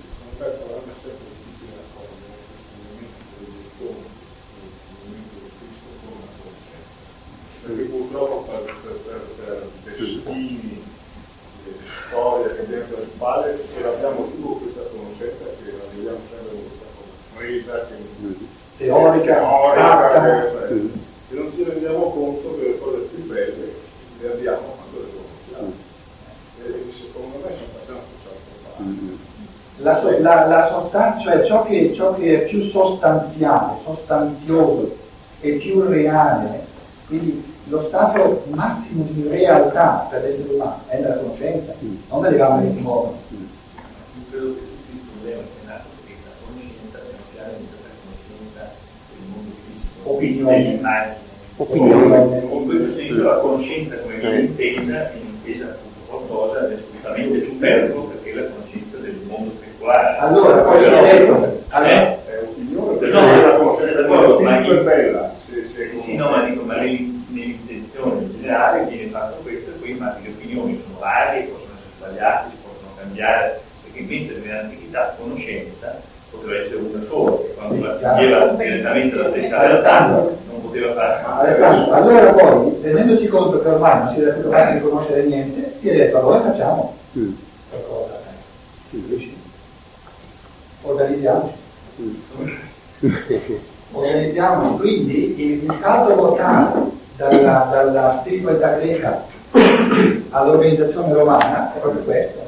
Perché 7.62 7.82
purtroppo 7.84 8.46
per, 8.50 8.74
per, 8.82 8.92
per, 9.04 9.20
per 9.36 9.68
destini, 9.84 10.22
storie 10.24 10.69
che 13.20 13.82
abbiamo 13.84 13.84
l'abbiamo 13.84 14.24
su 14.24 14.60
questa 14.62 14.80
conoscenza 14.96 15.44
che 15.60 15.70
la 15.76 15.84
vediamo 15.94 16.18
sempre 16.30 16.56
questa 16.56 16.88
presa 17.36 17.86
che 17.86 18.48
Teorica, 18.78 19.34
teorica, 19.34 20.10
che- 20.68 20.90
e 21.30 21.34
non 21.34 21.52
ci 21.54 21.62
rendiamo 21.64 22.10
conto 22.10 22.58
che 22.58 22.66
le 22.68 22.78
cose 22.78 22.98
più 23.12 23.26
belle 23.26 23.72
le 24.20 24.32
abbiamo 24.32 24.74
quando 24.74 25.00
le 25.04 25.08
conosciamo. 25.12 25.72
E 26.64 26.92
secondo 26.98 27.36
me 27.36 27.52
sono 27.52 27.68
abbastanza 27.74 29.08
La, 29.76 29.94
so- 29.94 30.18
la, 30.20 30.46
la 30.46 30.62
sostanza, 30.64 31.20
cioè 31.20 31.44
ciò 31.44 31.62
che, 31.64 31.92
ciò 31.94 32.14
che 32.14 32.42
è 32.44 32.46
più 32.48 32.62
sostanziale, 32.62 33.78
sostanzioso 33.82 34.96
e 35.40 35.52
più 35.52 35.82
reale, 35.82 36.59
lo 37.70 37.82
stato 37.82 38.42
massimo 38.48 39.06
di 39.10 39.28
realtà 39.28 40.06
per 40.10 40.22
l'essere 40.22 40.54
umano 40.54 40.80
è 40.88 40.98
nella 40.98 41.14
conoscenza, 41.16 41.72
non 42.08 42.20
nelle 42.22 42.36
gambe 42.36 42.66
che 42.66 42.72
si 42.74 42.80
muovono. 42.80 43.16
Io 43.30 44.24
credo 44.30 44.46
che 44.54 44.60
tutti 44.60 44.92
i 44.94 45.00
problemi 45.10 45.40
che 45.42 45.62
è 45.62 45.66
nato 45.68 45.84
perché 45.94 46.14
la 46.26 46.34
conoscenza, 46.42 46.98
piano 46.98 47.24
piano 47.32 47.50
diventa 47.56 47.78
la 47.86 47.94
conoscenza 48.02 48.62
del 49.10 49.22
mondo 49.30 49.50
fisico, 49.64 50.10
Opinione. 50.10 50.62
dell'immagine. 50.62 51.18
Opinione. 51.56 52.38
In 52.40 52.66
questo 52.66 52.92
senso 52.98 53.22
la 53.22 53.36
conoscenza 53.38 53.96
come 54.00 54.14
viene 54.16 54.40
intesa, 54.40 55.10
è 55.12 55.16
intesa 55.16 55.64
appunto 55.70 56.00
qualcosa 56.10 56.66
di 56.66 56.74
assolutamente 56.74 57.44
superfluo 57.44 58.02
perché 58.04 58.30
è 58.30 58.34
la 58.34 58.46
conoscenza 58.50 58.96
del 58.98 59.16
mondo 59.28 59.50
spirituale. 59.56 60.16
Allora, 60.18 60.56
poi 60.62 60.82
si 60.82 60.88
è 60.88 61.02
detto, 61.02 61.32
allora, 61.68 61.90
Eh? 61.90 62.18
È 62.26 62.38
opinione 62.42 62.86
No, 62.90 62.92
perché 62.96 63.14
no, 63.14 63.20
la 63.20 63.32
siamo 63.34 63.58
conoscenza 63.58 64.00
d'accordo, 64.02 64.36
del 64.36 64.44
ma 64.44 64.56
fisico 64.56 64.72
è 64.72 64.76
io- 64.76 64.82
bella. 64.84 65.34
Se, 65.46 65.64
se 65.66 66.00
Sì, 66.02 66.14
no, 66.16 66.30
ma 66.30 66.42
dico, 66.44 66.62
ma 66.64 66.74
nell- 66.76 67.18
nell'intenzione 67.30 68.30
generale 68.40 68.84
viene 68.86 69.10
fatto 69.10 69.36
questo 69.42 69.70
e 69.70 69.72
poi 69.74 69.92
ma 69.94 70.16
le 70.22 70.28
opinioni 70.28 70.80
sono 70.82 70.98
varie, 70.98 71.42
possono 71.44 71.72
essere 71.76 71.92
sbagliate, 71.98 72.50
si 72.50 72.56
possono 72.62 72.90
cambiare, 72.98 73.60
perché 73.84 73.98
invece 74.00 74.40
nell'antichità 74.44 75.14
conoscenza 75.18 76.00
poteva 76.30 76.54
essere 76.60 76.76
una 76.76 77.04
sola, 77.08 77.36
che 77.42 77.54
quando 77.54 77.84
la 77.86 77.96
chiedeva 78.16 78.46
direttamente 78.48 79.16
la 79.16 79.28
stessa 79.30 79.58
realtà 79.60 79.90
Alessandro. 79.98 80.36
non 80.50 80.60
poteva 80.62 80.92
fare. 80.94 81.22
Alessandro, 81.46 81.92
allora 81.92 82.32
poi, 82.32 82.78
rendendosi 82.82 83.28
ormai 83.80 83.98
non 84.04 84.12
si 84.12 84.20
è 84.20 84.32
più 84.34 84.42
capace 84.50 84.74
di 84.74 84.80
conoscere 84.80 85.22
niente, 85.24 85.74
si 85.80 85.88
è 85.88 85.96
detto 85.96 86.18
allora 86.18 86.40
facciamo 86.42 86.94
Mm. 87.18 87.32
qualcosa. 87.70 88.18
Organizziamoci. 90.82 91.54
Organizziamoci, 93.92 94.76
quindi 94.78 95.40
il, 95.42 95.64
il 95.64 95.76
salto 95.80 96.14
mortale 96.14 96.90
dalla, 97.16 97.68
dalla 97.70 98.18
spiritualità 98.20 98.72
greca 98.74 99.24
all'organizzazione 100.30 101.12
romana 101.12 101.74
è 101.74 101.78
proprio 101.80 102.02
questo, 102.02 102.38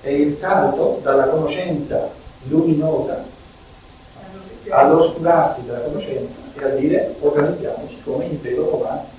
è 0.00 0.08
il 0.08 0.36
salto 0.36 0.98
dalla 1.02 1.28
conoscenza 1.28 2.08
luminosa 2.48 3.22
all'oscurarsi 4.70 5.60
della 5.66 5.78
conoscenza 5.80 6.34
e 6.58 6.64
a 6.64 6.68
dire 6.70 7.14
organizziamoci 7.20 7.98
come 8.04 8.24
impero 8.24 8.70
romano. 8.70 9.18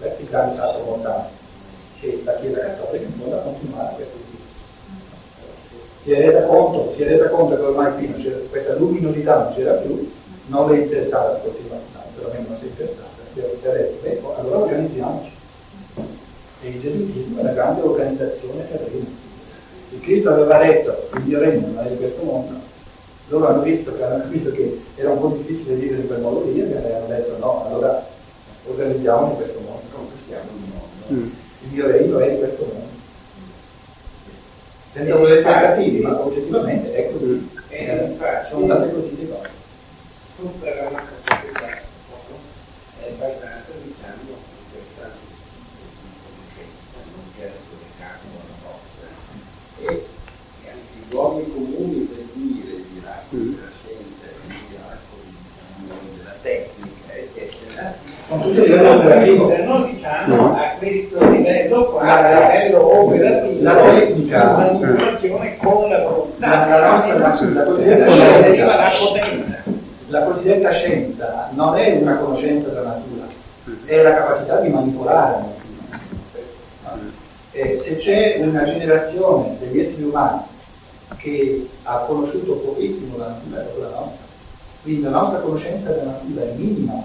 Questo 0.00 0.18
è 0.18 0.22
il 0.22 0.28
grande 0.30 0.56
salto 0.56 0.82
mortale 0.82 1.28
che 2.00 2.22
la 2.24 2.34
Chiesa 2.36 2.60
Cattolica 2.60 3.04
in 3.04 3.12
fondo 3.12 3.36
ha 3.36 3.42
continuato 3.42 3.94
questo 3.96 4.16
tipo. 4.30 4.42
Si 6.02 6.12
è 6.12 6.24
resa 6.24 6.46
conto, 6.46 6.94
si 6.94 7.02
è 7.02 7.06
resa 7.06 7.28
conto 7.28 7.56
che 7.56 7.62
ormai 7.62 7.94
qui 7.94 8.48
questa 8.48 8.76
luminosità 8.76 9.42
non 9.42 9.52
c'era 9.52 9.74
più, 9.74 10.10
non 10.46 10.70
le 10.70 10.78
interessava 10.78 11.38
continuare, 11.42 11.82
perlomeno 12.14 12.48
non 12.48 12.58
si 12.58 12.70
si 12.74 13.40
è 13.40 13.72
detto, 13.72 13.98
beh, 14.00 14.20
allora 14.38 14.58
organizziamoci. 14.60 15.32
E 16.62 16.68
il 16.68 16.80
gesuitismo 16.80 17.38
è 17.38 17.42
una 17.42 17.52
grande 17.52 17.82
organizzazione 17.82 18.68
terrena. 18.70 19.04
Il 19.90 20.00
Cristo 20.00 20.30
aveva 20.30 20.58
detto, 20.64 21.08
il 21.14 21.22
mio 21.24 21.38
regno 21.38 21.66
non 21.74 21.84
è 21.84 21.90
di 21.90 21.96
questo 21.96 22.22
mondo, 22.22 22.58
loro 23.28 23.48
hanno 23.48 23.62
visto 23.62 23.94
che, 23.94 24.02
hanno 24.02 24.22
capito 24.22 24.50
che 24.52 24.80
era 24.96 25.10
un 25.10 25.20
po' 25.20 25.36
difficile 25.36 25.74
vivere 25.74 26.00
in 26.00 26.06
quel 26.06 26.20
modo 26.20 26.44
lì 26.44 26.58
e 26.58 26.94
hanno 26.94 27.06
detto 27.06 27.36
no, 27.38 27.66
allora 27.66 28.18
organizziamo 28.66 29.30
in 29.30 29.36
questo 29.36 29.60
modo, 29.60 29.82
conquistiamo 29.92 30.50
il 30.54 30.72
mondo. 30.72 31.06
Mm. 31.12 31.30
Il 31.62 31.68
mio 31.70 31.86
regno 31.86 32.18
è 32.18 32.28
in 32.30 32.38
questo 32.38 32.64
mondo. 32.64 32.88
Senza 34.92 35.16
voler 35.16 35.38
essere 35.38 35.60
cattivi, 35.60 36.00
ma 36.00 36.20
oggettivamente 36.20 36.92
è 36.94 37.12
così. 37.12 37.48
E 37.68 37.76
Eh, 37.86 38.04
infatti- 38.06 38.48
sono 38.50 38.62
andate 38.72 38.92
così 38.92 39.16
le 39.18 39.28
cose. 39.30 39.48
tutta 40.36 40.74
la 40.74 40.82
nostra 40.90 41.16
società 41.22 41.68
è 43.00 43.10
basata 43.18 43.70
diciamo 43.84 44.34
su 44.34 44.72
questa 44.72 45.06
conoscenza, 46.24 46.98
non 47.14 47.24
c'è 47.36 47.50
collegato 47.70 48.24
alla 48.34 48.56
nostra. 48.66 49.06
E 49.78 50.06
e 50.64 50.68
anche 50.68 50.92
i 50.98 51.10
luoghi 51.10 51.50
comuni 51.52 52.00
per 52.10 52.24
dire 52.34 52.72
i 52.72 52.84
miracoli 52.94 53.54
della 53.54 53.70
scienza, 53.78 54.26
i 54.26 54.54
miracoli 54.68 55.30
diciamo, 55.38 56.16
della 56.16 56.36
tecnica, 56.42 57.94
eccetera, 58.30 58.38
Sono 58.38 58.42
tutti 58.42 58.58
a 58.58 58.62
livello 58.62 58.94
operativo. 58.96 59.50
Esistono, 59.52 59.84
diciamo, 59.86 60.54
a 60.54 60.60
questo 60.78 61.30
livello 61.30 61.84
qua, 61.86 62.02
a 62.02 62.50
livello 62.52 63.00
operativo, 63.02 63.62
la 63.62 63.74
tecnica. 63.74 64.44
la 64.44 64.52
manipolazione 64.52 65.56
con 65.56 65.88
la 65.90 65.98
volontà, 66.02 66.48
La- 66.48 66.78
la 66.78 66.90
nostra- 66.90 67.48
la- 67.48 67.64
cosiddetta 67.64 68.10
scienza. 68.12 68.64
la 68.66 68.90
potenza. 68.98 69.62
La 70.08 70.22
cosiddetta 70.24 70.72
scienza 70.72 71.48
non 71.52 71.76
è 71.76 71.96
una 72.00 72.16
conoscenza 72.16 72.68
della 72.68 72.82
natura, 72.82 73.26
è 73.84 74.02
la 74.02 74.14
capacità 74.14 74.56
di 74.60 74.68
manipolare 74.68 75.32
la 75.32 75.38
natura. 75.90 75.98
Eh, 77.52 77.80
se 77.82 77.96
c'è 77.96 78.38
una 78.40 78.64
generazione 78.64 79.56
degli 79.60 79.80
esseri 79.80 80.02
umani 80.04 80.40
che 81.16 81.68
ha 81.82 81.96
conosciuto 82.06 82.54
pochissimo 82.54 83.16
la 83.18 83.26
natura, 83.28 83.60
è 83.60 83.64
proprio 83.64 83.84
la 83.84 83.90
nostra. 84.00 84.28
Quindi 84.82 85.02
la 85.02 85.10
nostra 85.10 85.38
conoscenza 85.40 85.90
della 85.90 86.12
natura 86.12 86.42
è 86.42 86.52
minima 86.56 87.02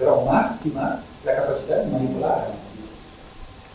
però 0.00 0.24
massima 0.24 0.98
la 1.24 1.34
capacità 1.34 1.76
di 1.76 1.90
manipolare. 1.90 2.68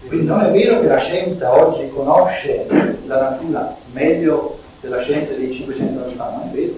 Quindi 0.07 0.25
non 0.25 0.41
è 0.41 0.51
vero 0.51 0.81
che 0.81 0.87
la 0.87 0.97
scienza 0.97 1.53
oggi 1.53 1.87
conosce 1.89 2.65
la 3.05 3.29
natura 3.29 3.75
meglio 3.91 4.57
della 4.81 5.01
scienza 5.03 5.33
dei 5.33 5.53
500 5.53 6.03
anni 6.03 6.13
fa, 6.15 6.29
non 6.31 6.49
è 6.49 6.51
vero. 6.51 6.73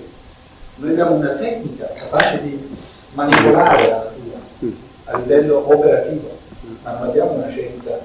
Noi 0.75 0.89
abbiamo 0.91 1.15
una 1.15 1.31
tecnica 1.35 1.89
capace 1.93 2.41
di 2.41 2.77
manipolare 3.13 3.89
la 3.89 4.03
natura 4.03 4.37
a 5.05 5.17
livello 5.17 5.63
operativo, 5.73 6.37
ma 6.83 6.91
non 6.97 7.07
abbiamo 7.07 7.31
una 7.31 7.49
scienza. 7.49 7.99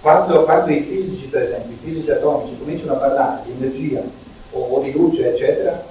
Quando, 0.00 0.44
quando 0.44 0.72
i 0.72 0.80
fisici, 0.80 1.26
per 1.26 1.42
esempio, 1.42 1.74
i 1.74 1.78
fisici 1.82 2.10
atomici 2.10 2.56
cominciano 2.58 2.94
a 2.94 2.96
parlare 2.96 3.42
di 3.44 3.52
energia 3.52 4.00
o, 4.52 4.60
o 4.60 4.80
di 4.80 4.92
luce, 4.92 5.34
eccetera, 5.34 5.84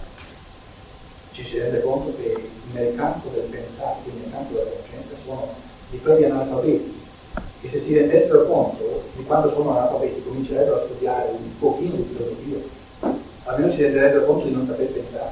ci 1.33 1.45
si 1.45 1.60
rende 1.60 1.81
conto 1.81 2.15
che 2.17 2.46
nel 2.77 2.95
campo 2.95 3.29
del 3.33 3.43
pensare, 3.49 3.95
nel 4.05 4.31
campo 4.31 4.53
della 4.53 4.69
conoscenza, 4.69 5.15
sono 5.23 5.47
di 5.89 5.99
quelli 5.99 6.25
analfabeti, 6.25 6.95
che 7.61 7.69
se 7.71 7.81
si 7.81 7.95
rendessero 7.95 8.45
conto 8.45 9.03
di 9.15 9.23
quando 9.23 9.49
sono 9.49 9.71
analfabeti 9.71 10.23
comincerebbero 10.23 10.75
a 10.75 10.85
studiare 10.85 11.29
un 11.31 11.57
pochino 11.57 11.95
di 11.95 12.15
filosofia, 12.15 12.57
almeno 13.45 13.71
si 13.71 13.81
renderebbero 13.81 14.25
conto 14.25 14.45
di 14.45 14.53
non 14.53 14.67
saper 14.67 14.87
pensare. 14.87 15.31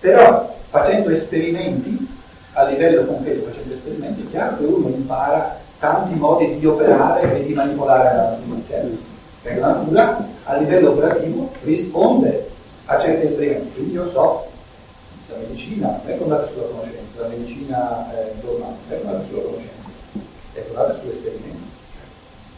Però 0.00 0.54
facendo 0.70 1.10
esperimenti 1.10 2.08
a 2.52 2.64
livello 2.64 3.04
concreto, 3.04 3.46
facendo 3.50 3.74
esperimenti, 3.74 4.22
è 4.22 4.30
chiaro 4.30 4.56
che 4.56 4.64
uno 4.64 4.88
impara 4.88 5.60
tanti 5.78 6.14
modi 6.14 6.58
di 6.58 6.66
operare 6.66 7.38
e 7.38 7.44
di 7.44 7.52
manipolare 7.52 8.16
la 8.16 8.30
natura. 8.30 8.44
Perché 9.42 9.60
la 9.60 9.74
natura 9.74 10.28
a 10.44 10.56
livello 10.56 10.90
operativo 10.90 11.50
risponde 11.64 12.48
a 12.86 13.00
certi 13.00 13.26
esperimenti. 13.26 13.74
Quindi 13.74 13.92
io 13.92 14.08
so, 14.08 14.46
la 15.28 15.36
medicina 15.38 16.00
non 16.02 16.12
è 16.12 16.16
fondata 16.16 16.48
sulla 16.48 16.66
conoscenza, 16.66 17.20
la 17.22 17.28
medicina 17.28 18.12
eh, 18.12 18.32
normale 18.42 18.74
non 18.88 18.96
è 18.96 19.00
fondata 19.00 19.24
sulla 19.26 19.42
conoscenza, 19.42 19.88
è 20.52 20.60
fondata 20.60 20.98
sull'esperimento. 21.00 21.64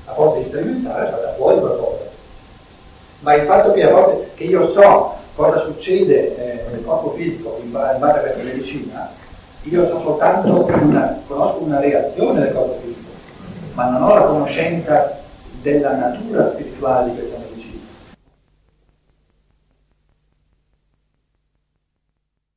A 0.05 0.15
forza 0.15 0.39
di 0.39 0.45
sperimentare 0.45 1.11
salta 1.11 1.35
fuori 1.35 1.59
qualcosa. 1.59 2.07
Ma 3.21 3.35
il 3.35 3.43
fatto 3.43 3.73
che 3.73 3.83
a 3.85 3.91
volte 3.91 4.31
che 4.35 4.45
io 4.45 4.65
so 4.65 5.15
cosa 5.35 5.59
succede 5.59 6.37
eh, 6.37 6.71
nel 6.71 6.85
corpo 6.85 7.11
fisico 7.13 7.59
in 7.63 7.71
ba- 7.71 7.95
in 7.95 8.01
base 8.01 8.19
a 8.19 8.23
questa 8.23 8.43
medicina, 8.43 9.13
io 9.63 9.87
so 9.87 9.99
soltanto 10.01 10.65
una, 10.65 11.21
conosco 11.27 11.59
una 11.63 11.81
reazione 11.81 12.41
del 12.41 12.53
corpo 12.53 12.79
fisico, 12.83 13.09
ma 13.75 13.91
non 13.91 14.03
ho 14.03 14.15
la 14.15 14.23
conoscenza 14.23 15.21
della 15.63 15.95
natura 15.95 16.53
spirituale 16.53 17.11
di 17.11 17.17
questa 17.19 17.38